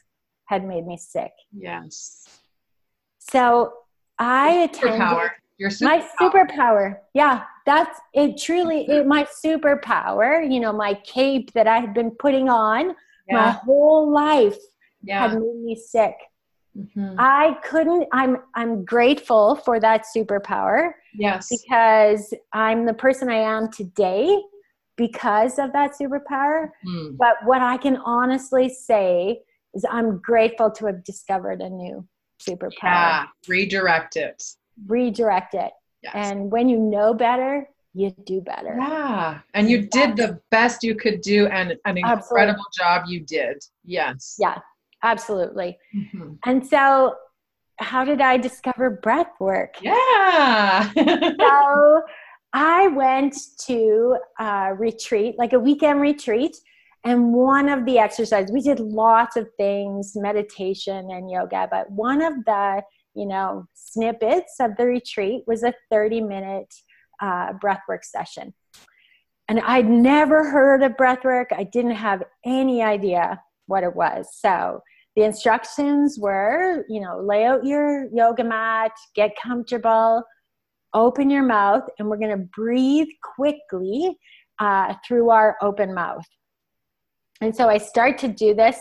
[0.45, 1.31] had made me sick.
[1.55, 2.39] Yes.
[3.19, 3.73] So
[4.17, 5.29] I attended superpower.
[5.57, 5.83] Your superpower.
[5.83, 6.97] my superpower.
[7.13, 8.41] Yeah, that's it.
[8.41, 10.51] Truly, it, my superpower.
[10.51, 12.95] You know, my cape that I had been putting on
[13.27, 13.35] yeah.
[13.35, 14.57] my whole life
[15.03, 15.29] yeah.
[15.29, 16.15] had made me sick.
[16.77, 17.15] Mm-hmm.
[17.19, 18.07] I couldn't.
[18.13, 18.37] I'm.
[18.55, 20.91] I'm grateful for that superpower.
[21.13, 21.49] Yes.
[21.49, 24.41] Because I'm the person I am today
[24.95, 26.69] because of that superpower.
[26.87, 27.17] Mm.
[27.17, 29.41] But what I can honestly say
[29.73, 32.07] is I'm grateful to have discovered a new
[32.41, 32.71] superpower.
[32.83, 33.25] Yeah.
[33.49, 34.41] Redirect it.
[34.87, 35.71] Redirect it.
[36.03, 36.13] Yes.
[36.15, 38.77] And when you know better, you do better.
[38.79, 39.39] Yeah.
[39.53, 42.77] And you did the best you could do and an incredible Absolutely.
[42.77, 43.61] job you did.
[43.83, 44.37] Yes.
[44.39, 44.59] Yeah
[45.03, 45.77] absolutely.
[45.95, 46.33] Mm-hmm.
[46.45, 47.15] And so,
[47.79, 49.75] how did I discover breath work?
[49.81, 50.91] Yeah.
[51.39, 52.03] so,
[52.53, 53.35] I went
[53.65, 56.57] to a retreat, like a weekend retreat.
[57.03, 62.21] And one of the exercises, we did lots of things, meditation and yoga, but one
[62.21, 62.83] of the,
[63.15, 66.71] you know, snippets of the retreat was a 30 minute
[67.21, 68.53] uh, breathwork session.
[69.47, 71.47] And I'd never heard of breathwork.
[71.51, 74.29] I didn't have any idea what it was.
[74.33, 74.81] So
[75.15, 80.23] the instructions were, you know, lay out your yoga mat, get comfortable,
[80.93, 84.17] open your mouth, and we're going to breathe quickly
[84.59, 86.25] uh, through our open mouth.
[87.41, 88.77] And so I start to do this,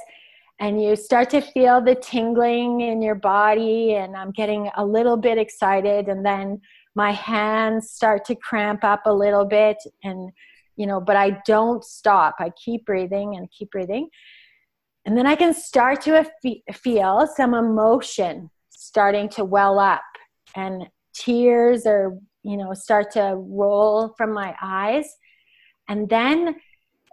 [0.61, 5.16] and you start to feel the tingling in your body, and I'm getting a little
[5.16, 6.61] bit excited, and then
[6.95, 10.31] my hands start to cramp up a little bit, and
[10.76, 12.37] you know, but I don't stop.
[12.39, 14.09] I keep breathing and keep breathing.
[15.05, 16.30] And then I can start to
[16.72, 20.03] feel some emotion starting to well up
[20.55, 25.07] and tears or, you know, start to roll from my eyes.
[25.88, 26.57] And then,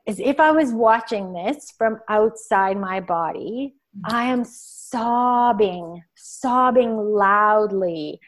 [0.05, 3.75] as if I was watching this from outside my body,
[4.05, 8.19] I am sobbing, sobbing loudly,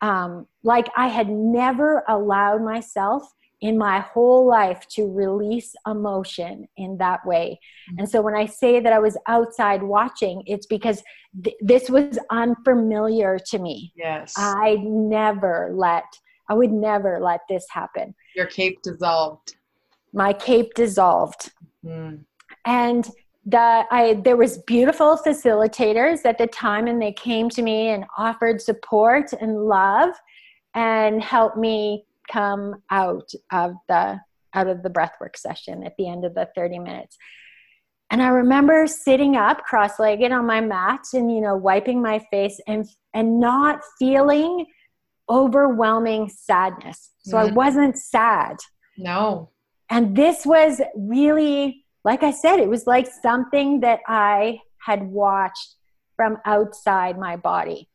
[0.00, 3.22] um, like I had never allowed myself
[3.60, 7.60] in my whole life to release emotion in that way.
[7.98, 11.02] And so when I say that I was outside watching, it's because
[11.44, 13.92] th- this was unfamiliar to me.
[13.94, 14.34] Yes.
[14.36, 16.04] I never let,
[16.48, 18.14] I would never let this happen.
[18.34, 19.56] Your cape dissolved.
[20.12, 21.52] My cape dissolved.
[21.84, 22.24] Mm.
[22.64, 23.08] And
[23.46, 28.04] the I there was beautiful facilitators at the time and they came to me and
[28.18, 30.10] offered support and love
[30.74, 34.20] and helped me come out of the
[34.52, 37.16] out of the breathwork session at the end of the 30 minutes.
[38.10, 42.60] And i remember sitting up cross-legged on my mat and you know wiping my face
[42.66, 44.66] and and not feeling
[45.28, 47.10] overwhelming sadness.
[47.24, 47.40] So mm.
[47.40, 48.56] i wasn't sad.
[48.98, 49.50] No.
[49.88, 55.76] And this was really like i said it was like something that i had watched
[56.16, 57.89] from outside my body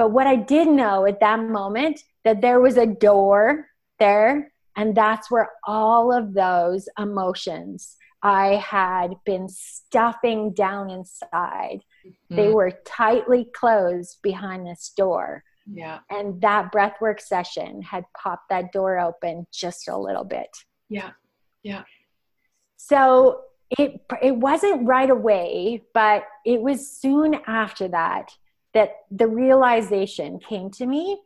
[0.00, 3.66] but what i did know at that moment that there was a door
[3.98, 11.80] there and that's where all of those emotions I had been stuffing down inside.
[12.06, 12.36] Mm-hmm.
[12.36, 15.42] They were tightly closed behind this door.
[15.72, 16.00] Yeah.
[16.10, 20.50] And that breathwork session had popped that door open just a little bit.
[20.88, 21.10] Yeah.
[21.62, 21.84] Yeah.
[22.76, 23.42] So
[23.78, 28.32] it it wasn't right away, but it was soon after that
[28.74, 31.20] that the realization came to me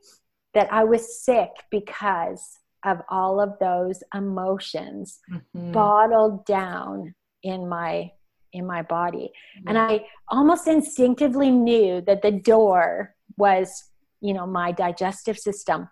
[0.55, 5.73] that I was sick because of all of those emotions mm-hmm.
[5.73, 8.11] bottled down in my
[8.53, 9.63] in my body yeah.
[9.67, 13.91] and i almost instinctively knew that the door was
[14.21, 15.89] you know my digestive system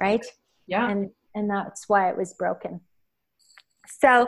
[0.00, 0.26] right
[0.66, 2.80] yeah and and that's why it was broken
[4.00, 4.26] so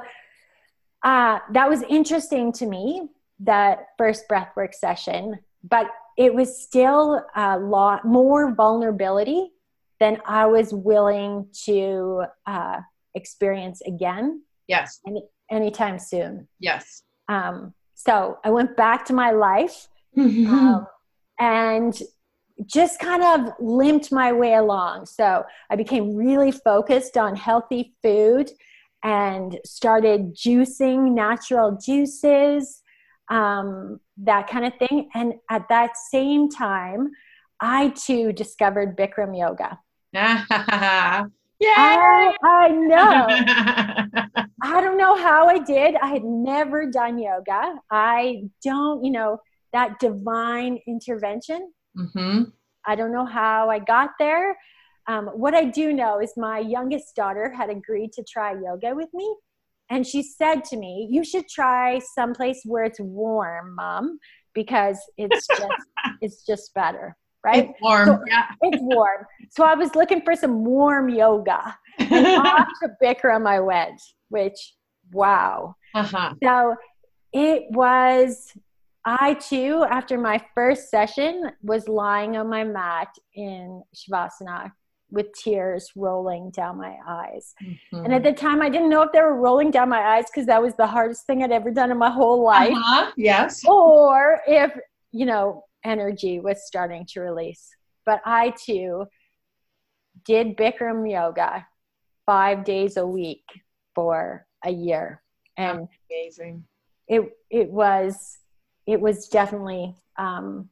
[1.03, 3.09] uh, that was interesting to me
[3.41, 5.87] that first breathwork session but
[6.17, 9.51] it was still a lot more vulnerability
[9.99, 12.81] than I was willing to uh,
[13.15, 14.43] experience again.
[14.67, 15.01] Yes.
[15.07, 16.49] Any, anytime soon.
[16.59, 17.03] Yes.
[17.29, 20.87] Um, so I went back to my life um,
[21.39, 22.01] and
[22.67, 25.07] just kind of limped my way along.
[25.07, 28.51] So I became really focused on healthy food
[29.03, 32.83] and started juicing natural juices
[33.31, 35.09] um, that kind of thing.
[35.15, 37.11] And at that same time,
[37.61, 39.79] I too discovered Bikram yoga.
[41.61, 41.75] Yeah.
[41.77, 43.27] I, I know.
[44.63, 45.95] I don't know how I did.
[45.97, 47.75] I had never done yoga.
[47.91, 49.39] I don't, you know,
[49.75, 51.71] that divine intervention.
[51.99, 52.45] Mm-hmm.
[52.87, 54.57] I don't know how I got there.
[55.07, 59.09] Um, what I do know is my youngest daughter had agreed to try yoga with
[59.13, 59.35] me.
[59.91, 64.19] And she said to me, You should try someplace where it's warm, mom,
[64.55, 65.87] because it's just
[66.21, 67.17] it's just better.
[67.45, 67.71] Right?
[67.71, 68.07] It's warm.
[68.07, 68.47] So, yeah.
[68.63, 69.27] It's warm.
[69.51, 71.77] So I was looking for some warm yoga.
[71.99, 74.75] And off to Bikram I went, which
[75.13, 75.75] wow.
[75.95, 76.35] Uh-huh.
[76.43, 76.77] So
[77.33, 78.53] it was
[79.05, 84.73] I too, after my first session, was lying on my mat in Shavasana
[85.11, 87.55] with tears rolling down my eyes.
[87.63, 88.05] Mm-hmm.
[88.05, 90.47] And at the time, I didn't know if they were rolling down my eyes because
[90.47, 92.73] that was the hardest thing I'd ever done in my whole life.
[92.73, 93.13] Uh-huh.
[93.17, 93.65] Yes.
[93.67, 94.73] Or if,
[95.13, 97.69] you know, energy was starting to release.
[98.07, 99.07] But I too
[100.25, 101.67] did Bikram yoga
[102.27, 103.45] five days a week
[103.95, 105.23] for a year.
[105.57, 106.65] And amazing.
[107.09, 108.39] It, it was
[108.87, 110.69] it was definitely um,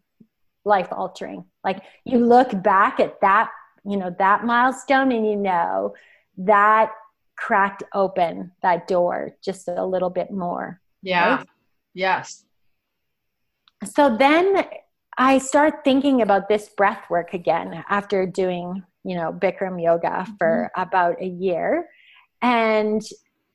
[0.65, 1.45] life altering.
[1.63, 3.51] Like you look back at that,
[3.89, 5.95] you know, that milestone and you know
[6.37, 6.93] that
[7.37, 10.81] cracked open that door just a little bit more.
[11.03, 11.37] Yeah.
[11.37, 11.47] Right?
[11.95, 12.45] Yes.
[13.85, 14.65] So then
[15.17, 20.71] I start thinking about this breath work again after doing, you know, Bikram yoga for
[20.77, 20.83] mm-hmm.
[20.83, 21.89] about a year.
[22.43, 23.03] And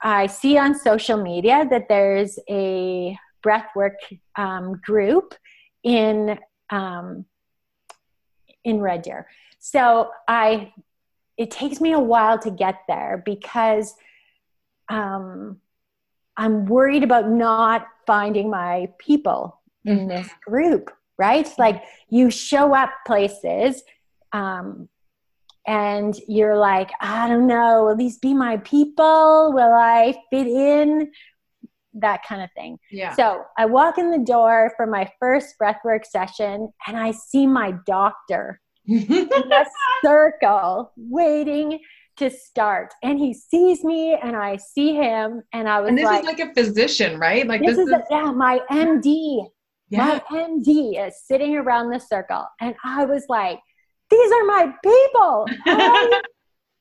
[0.02, 3.96] I see on social media that there's a breathwork
[4.36, 5.36] um, group
[5.84, 7.26] in um,
[8.64, 9.28] in Red Deer.
[9.66, 10.74] So I
[11.38, 13.96] it takes me a while to get there because
[14.90, 15.58] um,
[16.36, 20.08] I'm worried about not finding my people in mm-hmm.
[20.10, 21.50] this group, right?
[21.58, 23.84] Like you show up places
[24.34, 24.90] um,
[25.66, 29.54] and you're like, I don't know, will these be my people?
[29.54, 31.10] Will I fit in?
[31.96, 32.80] that kind of thing.
[32.90, 33.14] Yeah.
[33.14, 37.76] So I walk in the door for my first breathwork session and I see my
[37.86, 39.66] doctor in the
[40.04, 41.80] circle waiting
[42.18, 42.94] to start.
[43.02, 46.26] And he sees me and I see him and I was and this like, is
[46.26, 47.48] like a physician, right?
[47.48, 47.94] Like this, this is, is...
[47.94, 49.48] A, yeah, my MD.
[49.90, 50.22] Yeah.
[50.32, 52.46] My MD is sitting around the circle.
[52.60, 53.60] And I was like,
[54.10, 55.48] these are my people.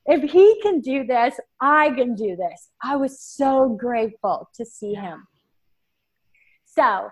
[0.07, 2.69] if he can do this, I can do this.
[2.83, 5.27] I was so grateful to see him.
[6.65, 7.11] So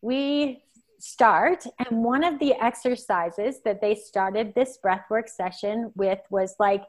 [0.00, 0.62] we
[0.98, 6.84] start, and one of the exercises that they started this breathwork session with was like,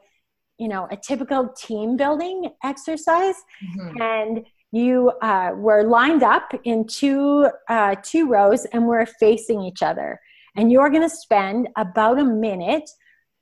[0.58, 3.36] you know, a typical team building exercise.
[3.64, 4.02] Mm-hmm.
[4.02, 9.82] And you uh, were lined up in two uh, two rows and we're facing each
[9.82, 10.20] other
[10.56, 12.88] and you're going to spend about a minute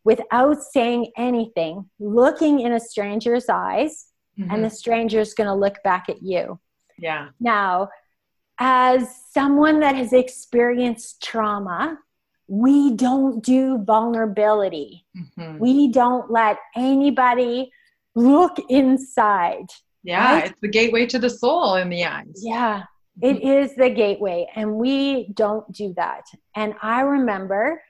[0.04, 4.06] without saying anything, looking in a stranger's eyes,
[4.38, 4.50] mm-hmm.
[4.50, 6.58] and the stranger's going to look back at you.
[6.98, 7.28] Yeah.
[7.40, 7.88] Now,
[8.58, 11.98] as someone that has experienced trauma,
[12.48, 15.06] we don't do vulnerability.
[15.16, 15.58] Mm-hmm.
[15.58, 17.70] We don't let anybody
[18.14, 19.66] look inside.
[20.02, 20.50] Yeah, right?
[20.50, 22.40] it's the gateway to the soul in the eyes.
[22.42, 22.84] Yeah,
[23.20, 23.48] it mm-hmm.
[23.48, 26.24] is the gateway, and we don't do that.
[26.56, 27.82] And I remember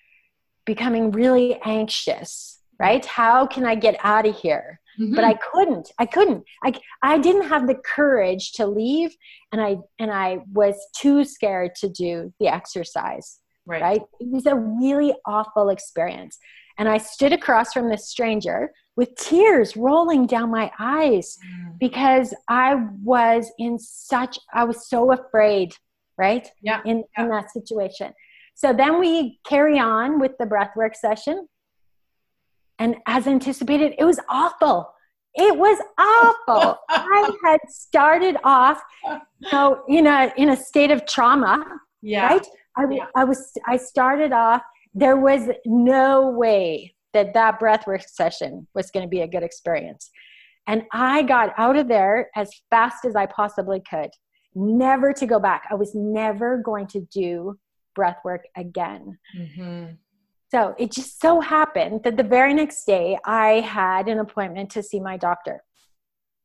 [0.64, 3.04] becoming really anxious, right?
[3.04, 4.80] How can I get out of here?
[4.98, 5.14] Mm-hmm.
[5.14, 5.92] But I couldn't.
[5.98, 6.44] I couldn't.
[6.64, 6.72] I
[7.02, 9.16] I didn't have the courage to leave
[9.52, 13.38] and I and I was too scared to do the exercise.
[13.66, 13.82] Right.
[13.82, 14.02] right?
[14.18, 16.38] It was a really awful experience.
[16.78, 21.78] And I stood across from this stranger with tears rolling down my eyes mm.
[21.78, 25.74] because I was in such I was so afraid,
[26.16, 26.48] right?
[26.62, 26.80] Yeah.
[26.84, 27.24] In yeah.
[27.24, 28.12] in that situation.
[28.54, 31.46] So then we carry on with the breathwork session.
[32.78, 34.92] And as anticipated, it was awful.
[35.34, 36.78] It was awful.
[36.88, 41.64] I had started off, you know, in a in a state of trauma.
[42.02, 42.26] Yeah.
[42.26, 42.46] Right.
[42.76, 43.06] I, yeah.
[43.16, 43.52] I was.
[43.66, 44.62] I started off.
[44.94, 50.10] There was no way that that breathwork session was going to be a good experience,
[50.66, 54.10] and I got out of there as fast as I possibly could.
[54.54, 55.64] Never to go back.
[55.70, 57.58] I was never going to do
[57.94, 59.18] breath work again.
[59.36, 59.84] Mm-hmm.
[60.50, 64.82] So it just so happened that the very next day I had an appointment to
[64.82, 65.62] see my doctor.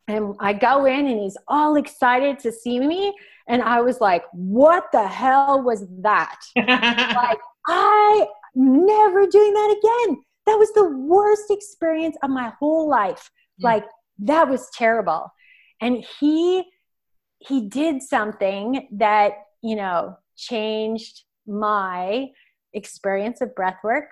[0.07, 3.13] And I go in and he's all excited to see me.
[3.47, 6.39] And I was like, what the hell was that?
[6.57, 10.23] like, I never doing that again.
[10.45, 13.31] That was the worst experience of my whole life.
[13.61, 13.63] Mm.
[13.63, 13.85] Like,
[14.19, 15.31] that was terrible.
[15.81, 16.65] And he
[17.39, 22.27] he did something that, you know, changed my
[22.73, 24.09] experience of breath work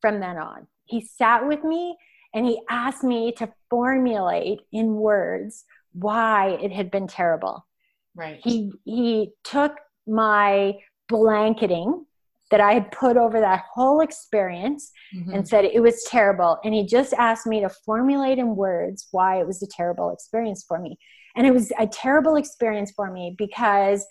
[0.00, 0.66] from then on.
[0.84, 1.96] He sat with me
[2.34, 7.66] and he asked me to formulate in words why it had been terrible.
[8.14, 8.40] Right.
[8.42, 9.76] He he took
[10.06, 10.74] my
[11.08, 12.04] blanketing
[12.50, 15.32] that I had put over that whole experience mm-hmm.
[15.32, 16.58] and said it was terrible.
[16.64, 20.64] And he just asked me to formulate in words why it was a terrible experience
[20.66, 20.98] for me.
[21.34, 24.06] And it was a terrible experience for me because,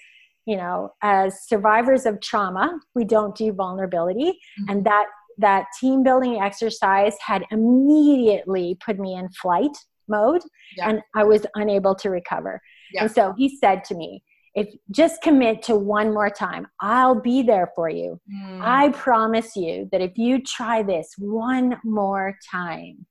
[0.46, 4.32] you know, as survivors of trauma, we don't do vulnerability.
[4.32, 4.70] Mm-hmm.
[4.70, 5.06] And that
[5.38, 9.76] that team building exercise had immediately put me in flight
[10.08, 10.41] mode
[10.78, 10.89] yeah.
[10.89, 12.62] and I was unable to recover.
[12.93, 13.04] Yeah.
[13.04, 14.24] And so he said to me,
[14.56, 18.62] if just commit to one more time i'll be there for you mm.
[18.62, 23.06] i promise you that if you try this one more time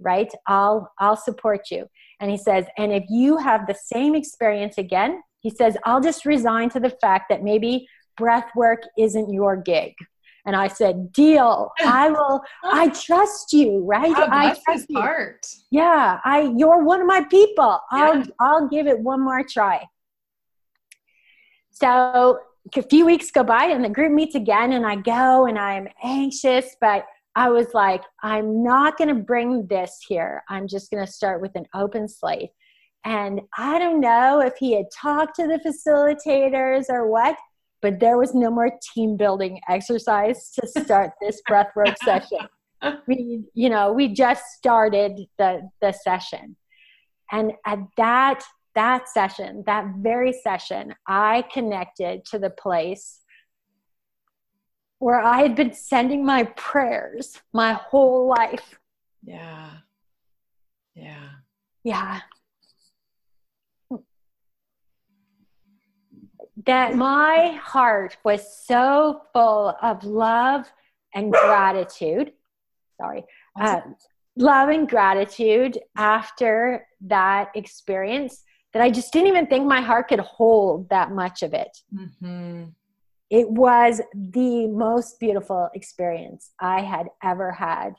[0.00, 1.86] right i'll i'll support you
[2.20, 6.24] and he says and if you have the same experience again he says i'll just
[6.24, 7.86] resign to the fact that maybe
[8.16, 9.94] breath work isn't your gig
[10.44, 11.70] and I said, "Deal.
[11.80, 12.42] I will.
[12.64, 14.10] I trust you, right?
[14.10, 15.00] Wow, I trust you.
[15.00, 15.46] Heart.
[15.70, 16.52] Yeah, I.
[16.56, 17.78] You're one of my people.
[17.92, 18.18] I'll.
[18.18, 18.24] Yeah.
[18.40, 19.86] I'll give it one more try."
[21.70, 22.40] So
[22.76, 25.88] a few weeks go by and the group meets again and I go and I'm
[26.02, 30.44] anxious, but I was like, I'm not going to bring this here.
[30.48, 32.50] I'm just going to start with an open slate.
[33.04, 37.36] And I don't know if he had talked to the facilitators or what,
[37.80, 42.38] but there was no more team building exercise to start this breathwork session.
[43.06, 46.56] We, you know, we just started the the session.
[47.30, 48.42] And at that
[48.74, 53.20] that session, that very session, I connected to the place
[54.98, 58.78] where I had been sending my prayers my whole life.
[59.24, 59.70] Yeah.
[60.94, 61.28] Yeah.
[61.84, 62.20] Yeah.
[66.66, 70.70] That my heart was so full of love
[71.14, 72.32] and gratitude.
[73.00, 73.24] Sorry.
[73.60, 73.80] Uh,
[74.36, 78.42] love and gratitude after that experience
[78.72, 81.76] that I just didn't even think my heart could hold that much of it.
[81.94, 82.64] Mm-hmm.
[83.30, 87.94] It was the most beautiful experience I had ever had.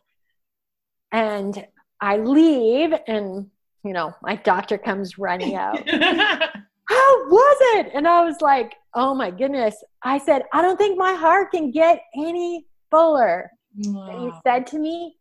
[1.12, 1.66] And
[2.02, 3.50] I leave, and
[3.84, 5.88] you know, my doctor comes running out.
[6.90, 7.92] How was it?
[7.94, 9.76] And I was like, oh my goodness.
[10.04, 13.50] I said, I don't think my heart can get any fuller.
[13.76, 14.10] Wow.
[14.10, 15.16] And he said to me,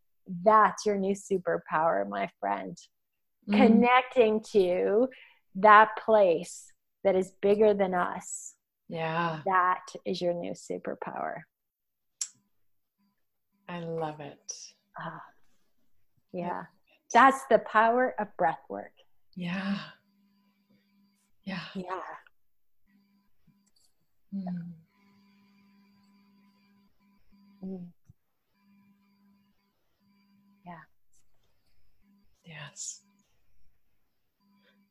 [0.44, 2.76] That's your new superpower, my friend.
[3.48, 3.56] Mm.
[3.56, 5.08] Connecting to
[5.56, 6.66] that place
[7.04, 8.54] that is bigger than us.
[8.88, 9.40] Yeah.
[9.46, 11.40] That is your new superpower.
[13.68, 14.52] I love it.
[15.00, 15.18] Uh,
[16.32, 16.64] yeah.
[17.12, 18.92] That's the power of breath work.
[19.34, 19.78] Yeah.
[21.44, 21.60] Yeah.
[21.74, 22.00] Yeah.
[24.34, 24.72] Mm.
[27.64, 27.86] Mm.
[30.64, 30.74] Yeah.
[32.44, 33.00] Yes.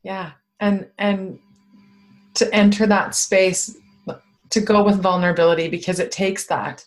[0.04, 0.32] Yeah
[0.62, 1.40] and and
[2.36, 3.76] to enter that space
[4.52, 6.86] to go with vulnerability because it takes that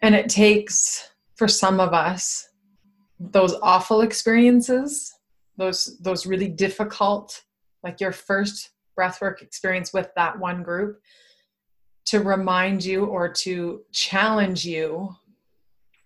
[0.00, 2.48] and it takes for some of us
[3.18, 5.12] those awful experiences
[5.58, 7.42] those those really difficult
[7.86, 11.00] like your first breathwork experience with that one group
[12.06, 15.14] to remind you or to challenge you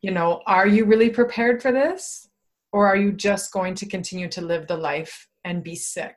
[0.02, 2.28] you know are you really prepared for this?
[2.72, 6.14] Or are you just going to continue to live the life and be sick?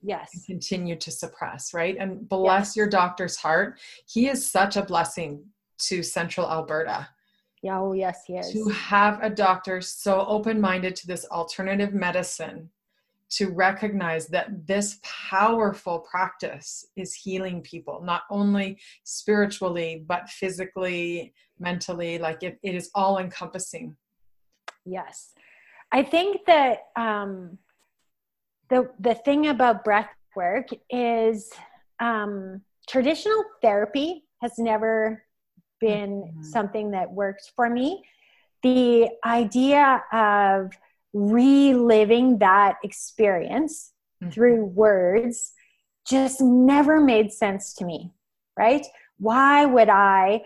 [0.00, 0.30] Yes.
[0.46, 1.96] Continue to suppress right?
[1.98, 2.76] And bless yes.
[2.76, 3.78] your doctor's heart.
[4.06, 5.44] He is such a blessing
[5.88, 7.08] to central alberta.
[7.62, 12.70] Yeah oh yes yes to have a doctor so open-minded to this alternative medicine
[13.30, 22.18] to recognize that this powerful practice is healing people not only spiritually but physically mentally
[22.18, 23.96] like it, it is all encompassing
[24.84, 25.32] yes
[25.92, 27.58] i think that um
[28.70, 31.50] the the thing about breath work is
[32.00, 35.22] um, traditional therapy has never
[35.80, 36.42] been mm-hmm.
[36.42, 38.02] something that worked for me.
[38.62, 40.72] The idea of
[41.14, 43.92] reliving that experience
[44.22, 44.30] mm-hmm.
[44.30, 45.52] through words
[46.06, 48.12] just never made sense to me,
[48.58, 48.86] right?
[49.18, 50.42] Why would I?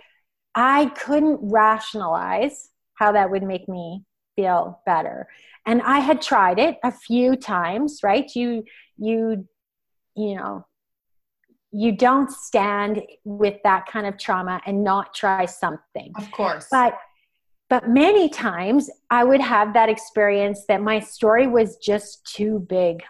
[0.55, 4.05] I couldn't rationalize how that would make me
[4.39, 5.27] feel better
[5.67, 8.63] and i had tried it a few times right you
[8.97, 9.45] you
[10.15, 10.65] you know
[11.73, 16.97] you don't stand with that kind of trauma and not try something of course but
[17.69, 23.03] but many times i would have that experience that my story was just too big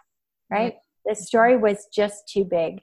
[0.51, 1.11] right mm-hmm.
[1.11, 2.81] the story was just too big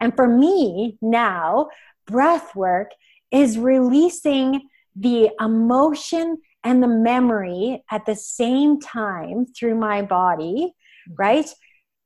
[0.00, 1.68] and for me now
[2.06, 2.90] breath work
[3.30, 10.72] is releasing the emotion and the memory at the same time through my body,
[11.08, 11.14] mm-hmm.
[11.16, 11.48] right?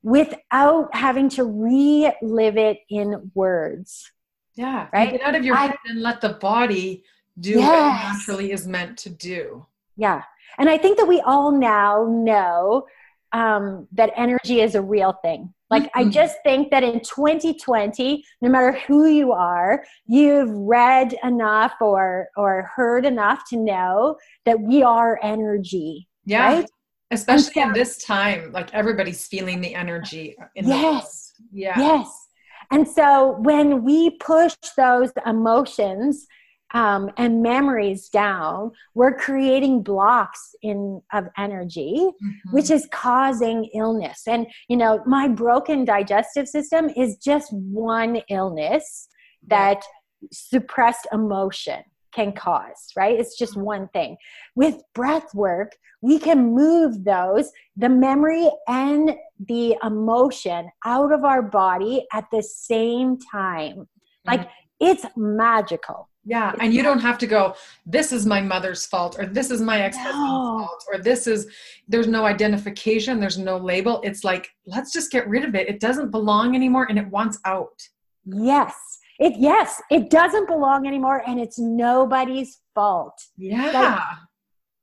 [0.03, 4.11] Without having to relive it in words.
[4.55, 4.89] Yeah.
[4.93, 5.13] Right.
[5.13, 7.05] Get out of your I, head and let the body
[7.41, 7.69] do yes.
[7.69, 9.67] what naturally is meant to do.
[9.97, 10.23] Yeah.
[10.59, 12.87] And I think that we all now know
[13.33, 15.53] um, that energy is a real thing.
[15.71, 16.09] Like, mm-hmm.
[16.09, 22.29] I just think that in 2020, no matter who you are, you've read enough or,
[22.37, 24.17] or heard enough to know
[24.47, 26.09] that we are energy.
[26.25, 26.55] Yeah.
[26.55, 26.71] Right?
[27.11, 30.37] Especially so, in this time, like everybody's feeling the energy.
[30.55, 31.33] yes.
[31.51, 31.79] The yeah.
[31.79, 32.29] Yes.
[32.71, 36.27] And so when we push those emotions
[36.75, 42.55] um, and memories down, we're creating blocks in of energy, mm-hmm.
[42.55, 44.23] which is causing illness.
[44.27, 49.09] And you know, my broken digestive system is just one illness
[49.47, 49.83] that
[50.33, 53.19] suppressed emotion can cause, right?
[53.19, 54.17] It's just one thing.
[54.55, 59.15] With breath work, we can move those, the memory and
[59.47, 63.89] the emotion out of our body at the same time.
[64.27, 64.87] Like mm-hmm.
[64.87, 66.09] it's magical.
[66.29, 67.55] Yeah, and you don't have to go,
[67.87, 70.59] this is my mother's fault, or this is my ex husband's no.
[70.59, 71.47] fault, or this is,
[71.89, 74.03] there's no identification, there's no label.
[74.05, 75.69] It's like, let's just get rid of it.
[75.69, 77.81] It doesn't belong anymore and it wants out.
[78.27, 78.75] Yes.
[79.19, 83.19] It, yes, it doesn't belong anymore and it's nobody's fault.
[83.39, 83.73] Yeah.
[83.73, 84.01] Like,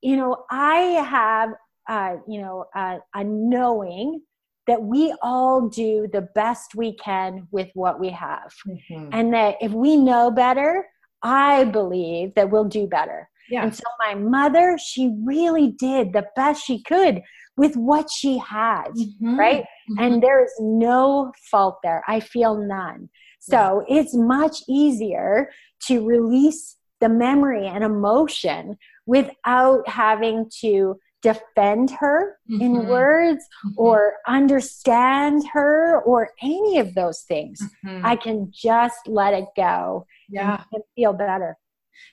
[0.02, 0.76] you know, I
[1.08, 1.50] have,
[1.88, 4.20] uh, you know, uh, a knowing
[4.66, 8.52] that we all do the best we can with what we have.
[8.66, 9.10] Mm-hmm.
[9.12, 10.86] And that if we know better,
[11.22, 13.28] I believe that we'll do better.
[13.48, 13.62] Yeah.
[13.62, 17.22] And so my mother, she really did the best she could
[17.56, 19.38] with what she had, mm-hmm.
[19.38, 19.62] right?
[19.62, 19.98] Mm-hmm.
[20.02, 22.02] And there is no fault there.
[22.08, 23.08] I feel none.
[23.40, 23.98] So yeah.
[23.98, 25.50] it's much easier
[25.86, 32.60] to release the memory and emotion without having to defend her mm-hmm.
[32.60, 33.74] in words mm-hmm.
[33.78, 37.60] or understand her or any of those things.
[37.84, 38.04] Mm-hmm.
[38.04, 40.62] I can just let it go yeah.
[40.72, 41.56] and feel better.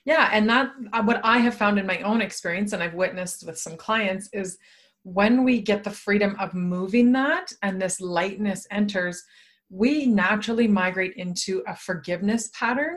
[0.04, 3.46] Yeah, and that uh, what I have found in my own experience and I've witnessed
[3.46, 4.58] with some clients is
[5.02, 9.22] when we get the freedom of moving that and this lightness enters,
[9.68, 12.96] we naturally migrate into a forgiveness pattern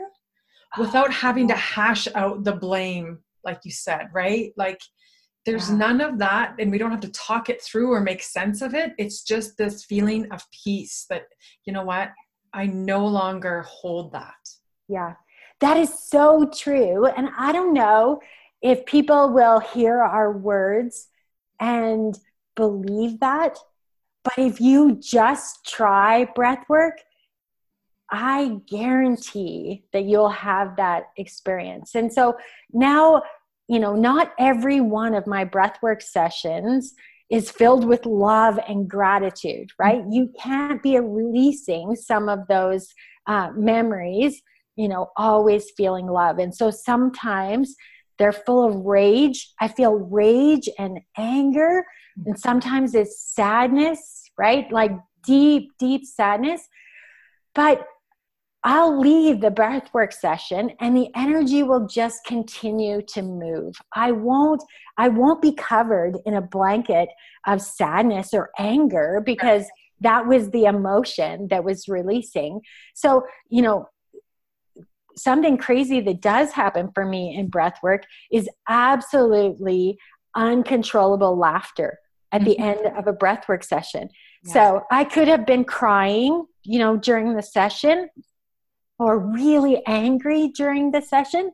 [0.77, 4.51] without having to hash out the blame like you said, right?
[4.57, 4.79] Like
[5.47, 5.77] there's yeah.
[5.77, 8.75] none of that and we don't have to talk it through or make sense of
[8.75, 8.93] it.
[8.99, 11.23] It's just this feeling of peace that
[11.65, 12.11] you know what?
[12.53, 14.35] I no longer hold that.
[14.89, 15.13] Yeah.
[15.61, 18.19] That is so true and i don't know
[18.61, 21.07] if people will hear our words
[21.59, 22.17] and
[22.55, 23.57] believe that
[24.23, 26.99] but if you just try breath work
[28.11, 31.95] i guarantee that you'll have that experience.
[31.95, 32.37] And so
[32.71, 33.21] now
[33.67, 36.95] you know, not every one of my breathwork sessions
[37.29, 40.01] is filled with love and gratitude, right?
[40.01, 40.11] Mm-hmm.
[40.11, 42.93] You can't be releasing some of those
[43.27, 44.41] uh, memories,
[44.77, 46.39] you know, always feeling love.
[46.39, 47.75] And so sometimes
[48.17, 49.53] they're full of rage.
[49.59, 51.83] I feel rage and anger.
[52.15, 52.39] And mm-hmm.
[52.39, 54.71] sometimes it's sadness, right?
[54.71, 54.91] Like
[55.25, 56.61] deep, deep sadness.
[57.53, 57.85] But
[58.63, 63.75] I'll leave the breathwork session and the energy will just continue to move.
[63.95, 64.63] I won't
[64.97, 67.09] I won't be covered in a blanket
[67.45, 69.65] of sadness or anger because
[70.01, 72.61] that was the emotion that was releasing.
[72.93, 73.89] So, you know,
[75.15, 79.97] something crazy that does happen for me in breathwork is absolutely
[80.35, 81.99] uncontrollable laughter
[82.31, 82.63] at the mm-hmm.
[82.63, 84.09] end of a breathwork session.
[84.45, 88.09] So, I could have been crying, you know, during the session
[88.99, 91.51] or really angry during the session,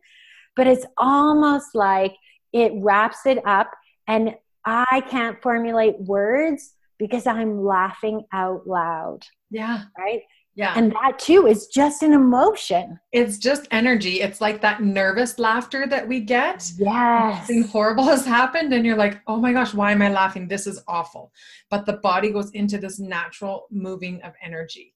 [0.55, 2.15] but it's almost like
[2.51, 3.71] it wraps it up
[4.07, 4.35] and
[4.65, 9.23] I can't formulate words because I'm laughing out loud.
[9.49, 9.83] Yeah.
[9.97, 10.21] Right?
[10.55, 10.73] Yeah.
[10.75, 12.99] And that too is just an emotion.
[13.11, 14.21] It's just energy.
[14.21, 16.71] It's like that nervous laughter that we get.
[16.77, 17.47] Yes.
[17.47, 20.47] Something horrible has happened, and you're like, oh my gosh, why am I laughing?
[20.47, 21.31] This is awful.
[21.71, 24.92] But the body goes into this natural moving of energy.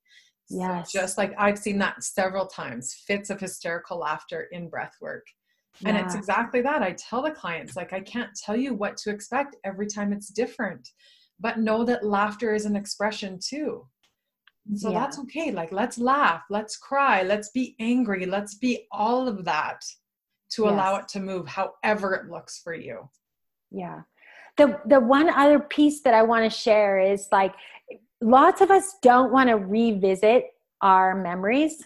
[0.50, 0.92] Yes.
[0.92, 5.26] So just like I've seen that several times, fits of hysterical laughter in breath work.
[5.80, 5.90] Yeah.
[5.90, 6.82] And it's exactly that.
[6.82, 10.30] I tell the clients, like, I can't tell you what to expect every time it's
[10.30, 10.90] different,
[11.40, 13.86] but know that laughter is an expression too.
[14.68, 15.02] And so yeah.
[15.02, 15.52] that's okay.
[15.52, 19.82] Like, let's laugh, let's cry, let's be angry, let's be all of that
[20.52, 20.72] to yes.
[20.72, 23.08] allow it to move however it looks for you.
[23.70, 24.02] Yeah.
[24.58, 27.54] The, the one other piece that I want to share is like
[28.22, 30.46] lots of us don't want to revisit
[30.82, 31.84] our memories.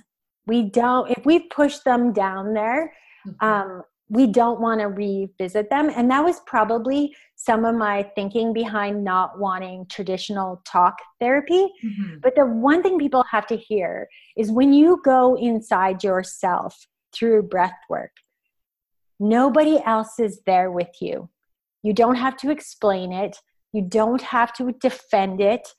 [0.47, 2.93] We don't, if we push them down there,
[3.27, 3.45] mm-hmm.
[3.45, 5.89] um, we don't want to revisit them.
[5.95, 11.71] And that was probably some of my thinking behind not wanting traditional talk therapy.
[11.83, 12.15] Mm-hmm.
[12.21, 17.43] But the one thing people have to hear is when you go inside yourself through
[17.43, 18.11] breath work,
[19.17, 21.29] nobody else is there with you.
[21.81, 23.37] You don't have to explain it,
[23.71, 25.69] you don't have to defend it,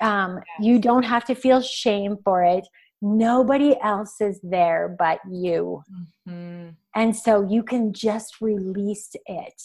[0.00, 2.66] um, you don't have to feel shame for it
[3.02, 5.82] nobody else is there but you.
[6.28, 6.70] Mm-hmm.
[6.94, 9.62] And so you can just release it.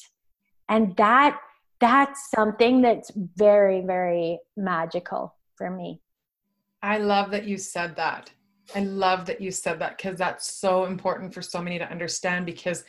[0.70, 1.40] And that
[1.80, 6.02] that's something that's very very magical for me.
[6.82, 8.32] I love that you said that.
[8.74, 12.46] I love that you said that because that's so important for so many to understand
[12.46, 12.84] because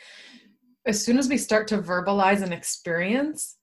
[0.85, 3.57] as soon as we start to verbalize an experience,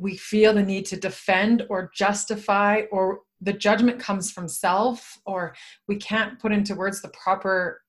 [0.00, 5.54] we feel the need to defend or justify or the judgment comes from self or
[5.86, 7.82] we can't put into words the proper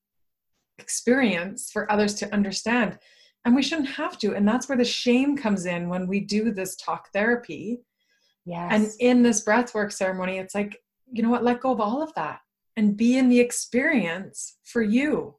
[0.78, 2.98] experience for others to understand.
[3.46, 4.36] And we shouldn't have to.
[4.36, 7.80] And that's where the shame comes in when we do this talk therapy.
[8.46, 8.72] Yes.
[8.72, 10.78] And in this breathwork ceremony it's like
[11.12, 11.44] you know what?
[11.44, 12.40] Let go of all of that
[12.78, 15.36] and be in the experience for you.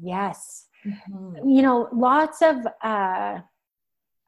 [0.00, 0.66] Yes.
[0.86, 1.48] Mm-hmm.
[1.48, 3.40] you know lots of uh,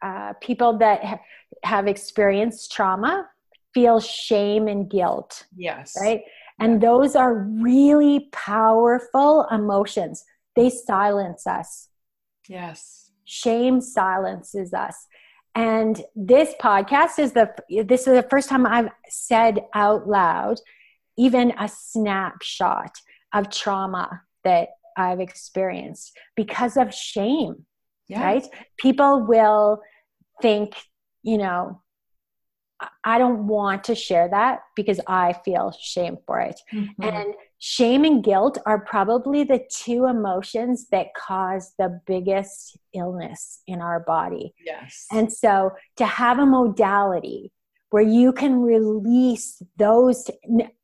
[0.02, 1.20] uh, people that ha-
[1.62, 3.28] have experienced trauma
[3.74, 5.44] feel shame and guilt.
[5.56, 5.96] Yes.
[6.00, 6.22] Right?
[6.60, 10.24] And those are really powerful emotions.
[10.56, 11.88] They silence us.
[12.48, 13.10] Yes.
[13.24, 15.06] Shame silences us.
[15.54, 17.52] And this podcast is the
[17.84, 20.60] this is the first time I've said out loud
[21.18, 22.92] even a snapshot
[23.34, 27.66] of trauma that I've experienced because of shame.
[28.08, 28.22] Yeah.
[28.22, 28.46] Right?
[28.78, 29.80] People will
[30.40, 30.74] think,
[31.22, 31.82] you know,
[33.04, 36.60] I don't want to share that because I feel shame for it.
[36.72, 37.02] Mm-hmm.
[37.02, 43.80] And shame and guilt are probably the two emotions that cause the biggest illness in
[43.80, 44.54] our body.
[44.64, 45.06] Yes.
[45.10, 47.52] And so to have a modality
[47.90, 50.30] where you can release those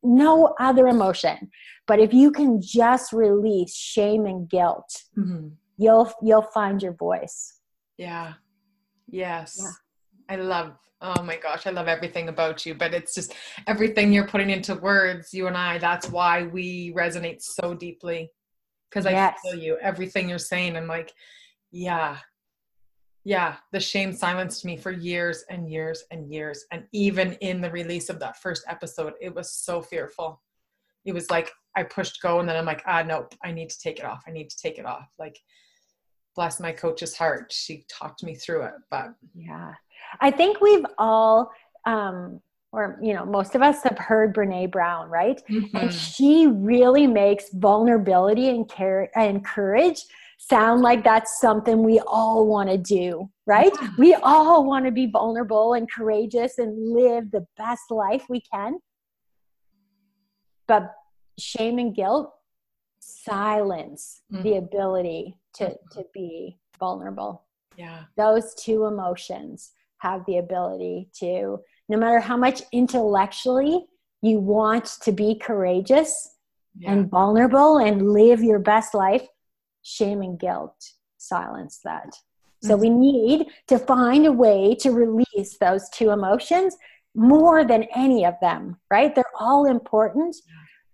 [0.03, 1.49] no other emotion,
[1.87, 5.49] but if you can just release shame and guilt, mm-hmm.
[5.77, 7.59] You'll you'll find your voice.
[7.97, 8.33] Yeah.
[9.07, 9.57] Yes.
[9.59, 9.71] Yeah.
[10.29, 13.35] I love Oh my gosh, I love everything about you, but it's just
[13.67, 18.31] everything you're putting into words, you and I, that's why we resonate so deeply.
[18.89, 19.37] Because I yes.
[19.43, 20.77] feel you, everything you're saying.
[20.77, 21.13] I'm like,
[21.69, 22.17] yeah,
[23.25, 26.63] yeah, the shame silenced me for years and years and years.
[26.71, 30.41] And even in the release of that first episode, it was so fearful.
[31.03, 33.79] It was like I pushed go and then I'm like, ah, nope, I need to
[33.79, 34.23] take it off.
[34.27, 35.09] I need to take it off.
[35.19, 35.37] Like,
[36.35, 37.51] bless my coach's heart.
[37.51, 38.73] She talked me through it.
[38.91, 39.73] But yeah,
[40.19, 41.51] I think we've all,
[41.85, 45.41] um, or you know, most of us have heard Brene Brown, right?
[45.49, 45.77] Mm-hmm.
[45.77, 50.03] And she really makes vulnerability and care and courage
[50.37, 53.71] sound like that's something we all want to do, right?
[53.81, 53.89] Yeah.
[53.97, 58.79] We all want to be vulnerable and courageous and live the best life we can.
[60.67, 60.93] But
[61.39, 62.33] shame and guilt
[62.99, 64.43] silence mm-hmm.
[64.43, 67.43] the ability to to be vulnerable.
[67.77, 68.03] Yeah.
[68.17, 73.85] Those two emotions have the ability to, no matter how much intellectually
[74.21, 76.35] you want to be courageous
[76.77, 76.91] yeah.
[76.91, 79.27] and vulnerable and live your best life,
[79.83, 80.75] shame and guilt
[81.17, 82.07] silence that.
[82.07, 82.67] Mm-hmm.
[82.67, 86.77] So we need to find a way to release those two emotions
[87.15, 89.13] more than any of them, right?
[89.13, 90.35] They're all important,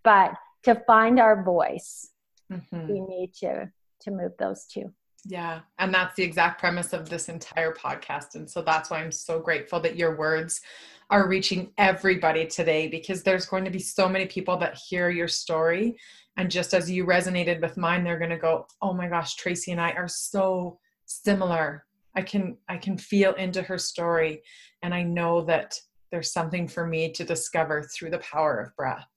[0.04, 0.34] but
[0.64, 2.10] to find our voice,
[2.52, 2.88] mm-hmm.
[2.88, 3.72] we need to
[4.02, 4.92] to move those two.
[5.26, 5.60] Yeah.
[5.78, 8.36] And that's the exact premise of this entire podcast.
[8.36, 10.62] And so that's why I'm so grateful that your words
[11.10, 15.28] are reaching everybody today because there's going to be so many people that hear your
[15.28, 15.98] story.
[16.38, 19.72] And just as you resonated with mine, they're going to go, oh my gosh, Tracy
[19.72, 21.86] and I are so similar.
[22.16, 24.42] I can I can feel into her story
[24.82, 25.80] and I know that
[26.12, 29.08] there's something for me to discover through the power of breath.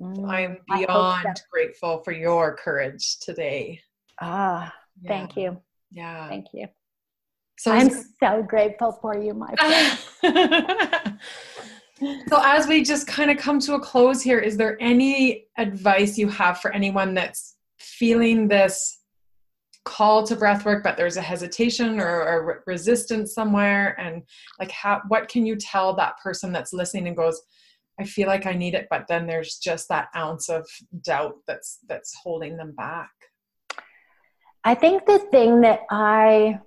[0.00, 1.44] Mm, I'm beyond so.
[1.50, 3.80] grateful for your courage today.
[4.20, 5.08] Ah, yeah.
[5.08, 5.60] Thank you.
[5.90, 6.28] Yeah.
[6.28, 6.68] Thank you.
[7.58, 9.52] So I'm so grateful for you, my
[10.20, 11.18] friend.
[12.28, 16.16] so as we just kind of come to a close here, is there any advice
[16.16, 18.98] you have for anyone that's feeling this
[19.84, 23.98] call to breath work, but there's a hesitation or a resistance somewhere?
[23.98, 24.22] And
[24.60, 27.40] like how what can you tell that person that's listening and goes,
[27.98, 30.64] I feel like I need it, but then there's just that ounce of
[31.02, 33.10] doubt that's that's holding them back?
[34.64, 36.60] I think the thing that I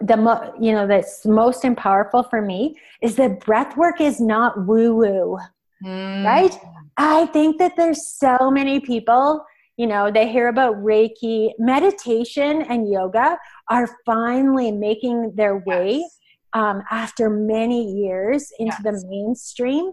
[0.00, 4.64] the mo- you know that's most powerful for me is that breath work is not
[4.64, 5.36] woo woo
[5.82, 6.24] mm.
[6.24, 6.56] right
[6.96, 9.44] i think that there's so many people
[9.80, 11.52] you know, they hear about Reiki.
[11.58, 13.38] Meditation and yoga
[13.70, 16.18] are finally making their way yes.
[16.52, 19.02] um, after many years into yes.
[19.02, 19.92] the mainstream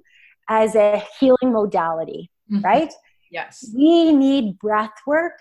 [0.49, 2.65] as a healing modality, mm-hmm.
[2.65, 2.93] right?
[3.31, 3.71] Yes.
[3.73, 5.39] We need breath work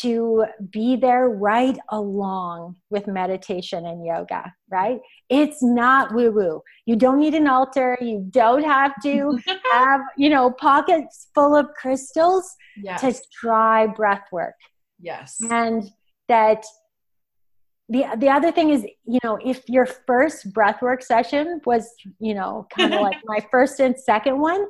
[0.00, 4.98] to be there right along with meditation and yoga, right?
[5.28, 6.62] It's not woo woo.
[6.86, 7.98] You don't need an altar.
[8.00, 9.38] You don't have to
[9.72, 12.50] have, you know, pockets full of crystals
[12.82, 13.00] yes.
[13.02, 14.54] to try breath work.
[14.98, 15.36] Yes.
[15.50, 15.84] And
[16.28, 16.64] that
[17.88, 21.86] the the other thing is, you know, if your first breathwork session was,
[22.18, 24.66] you know, kind of like my first and second one,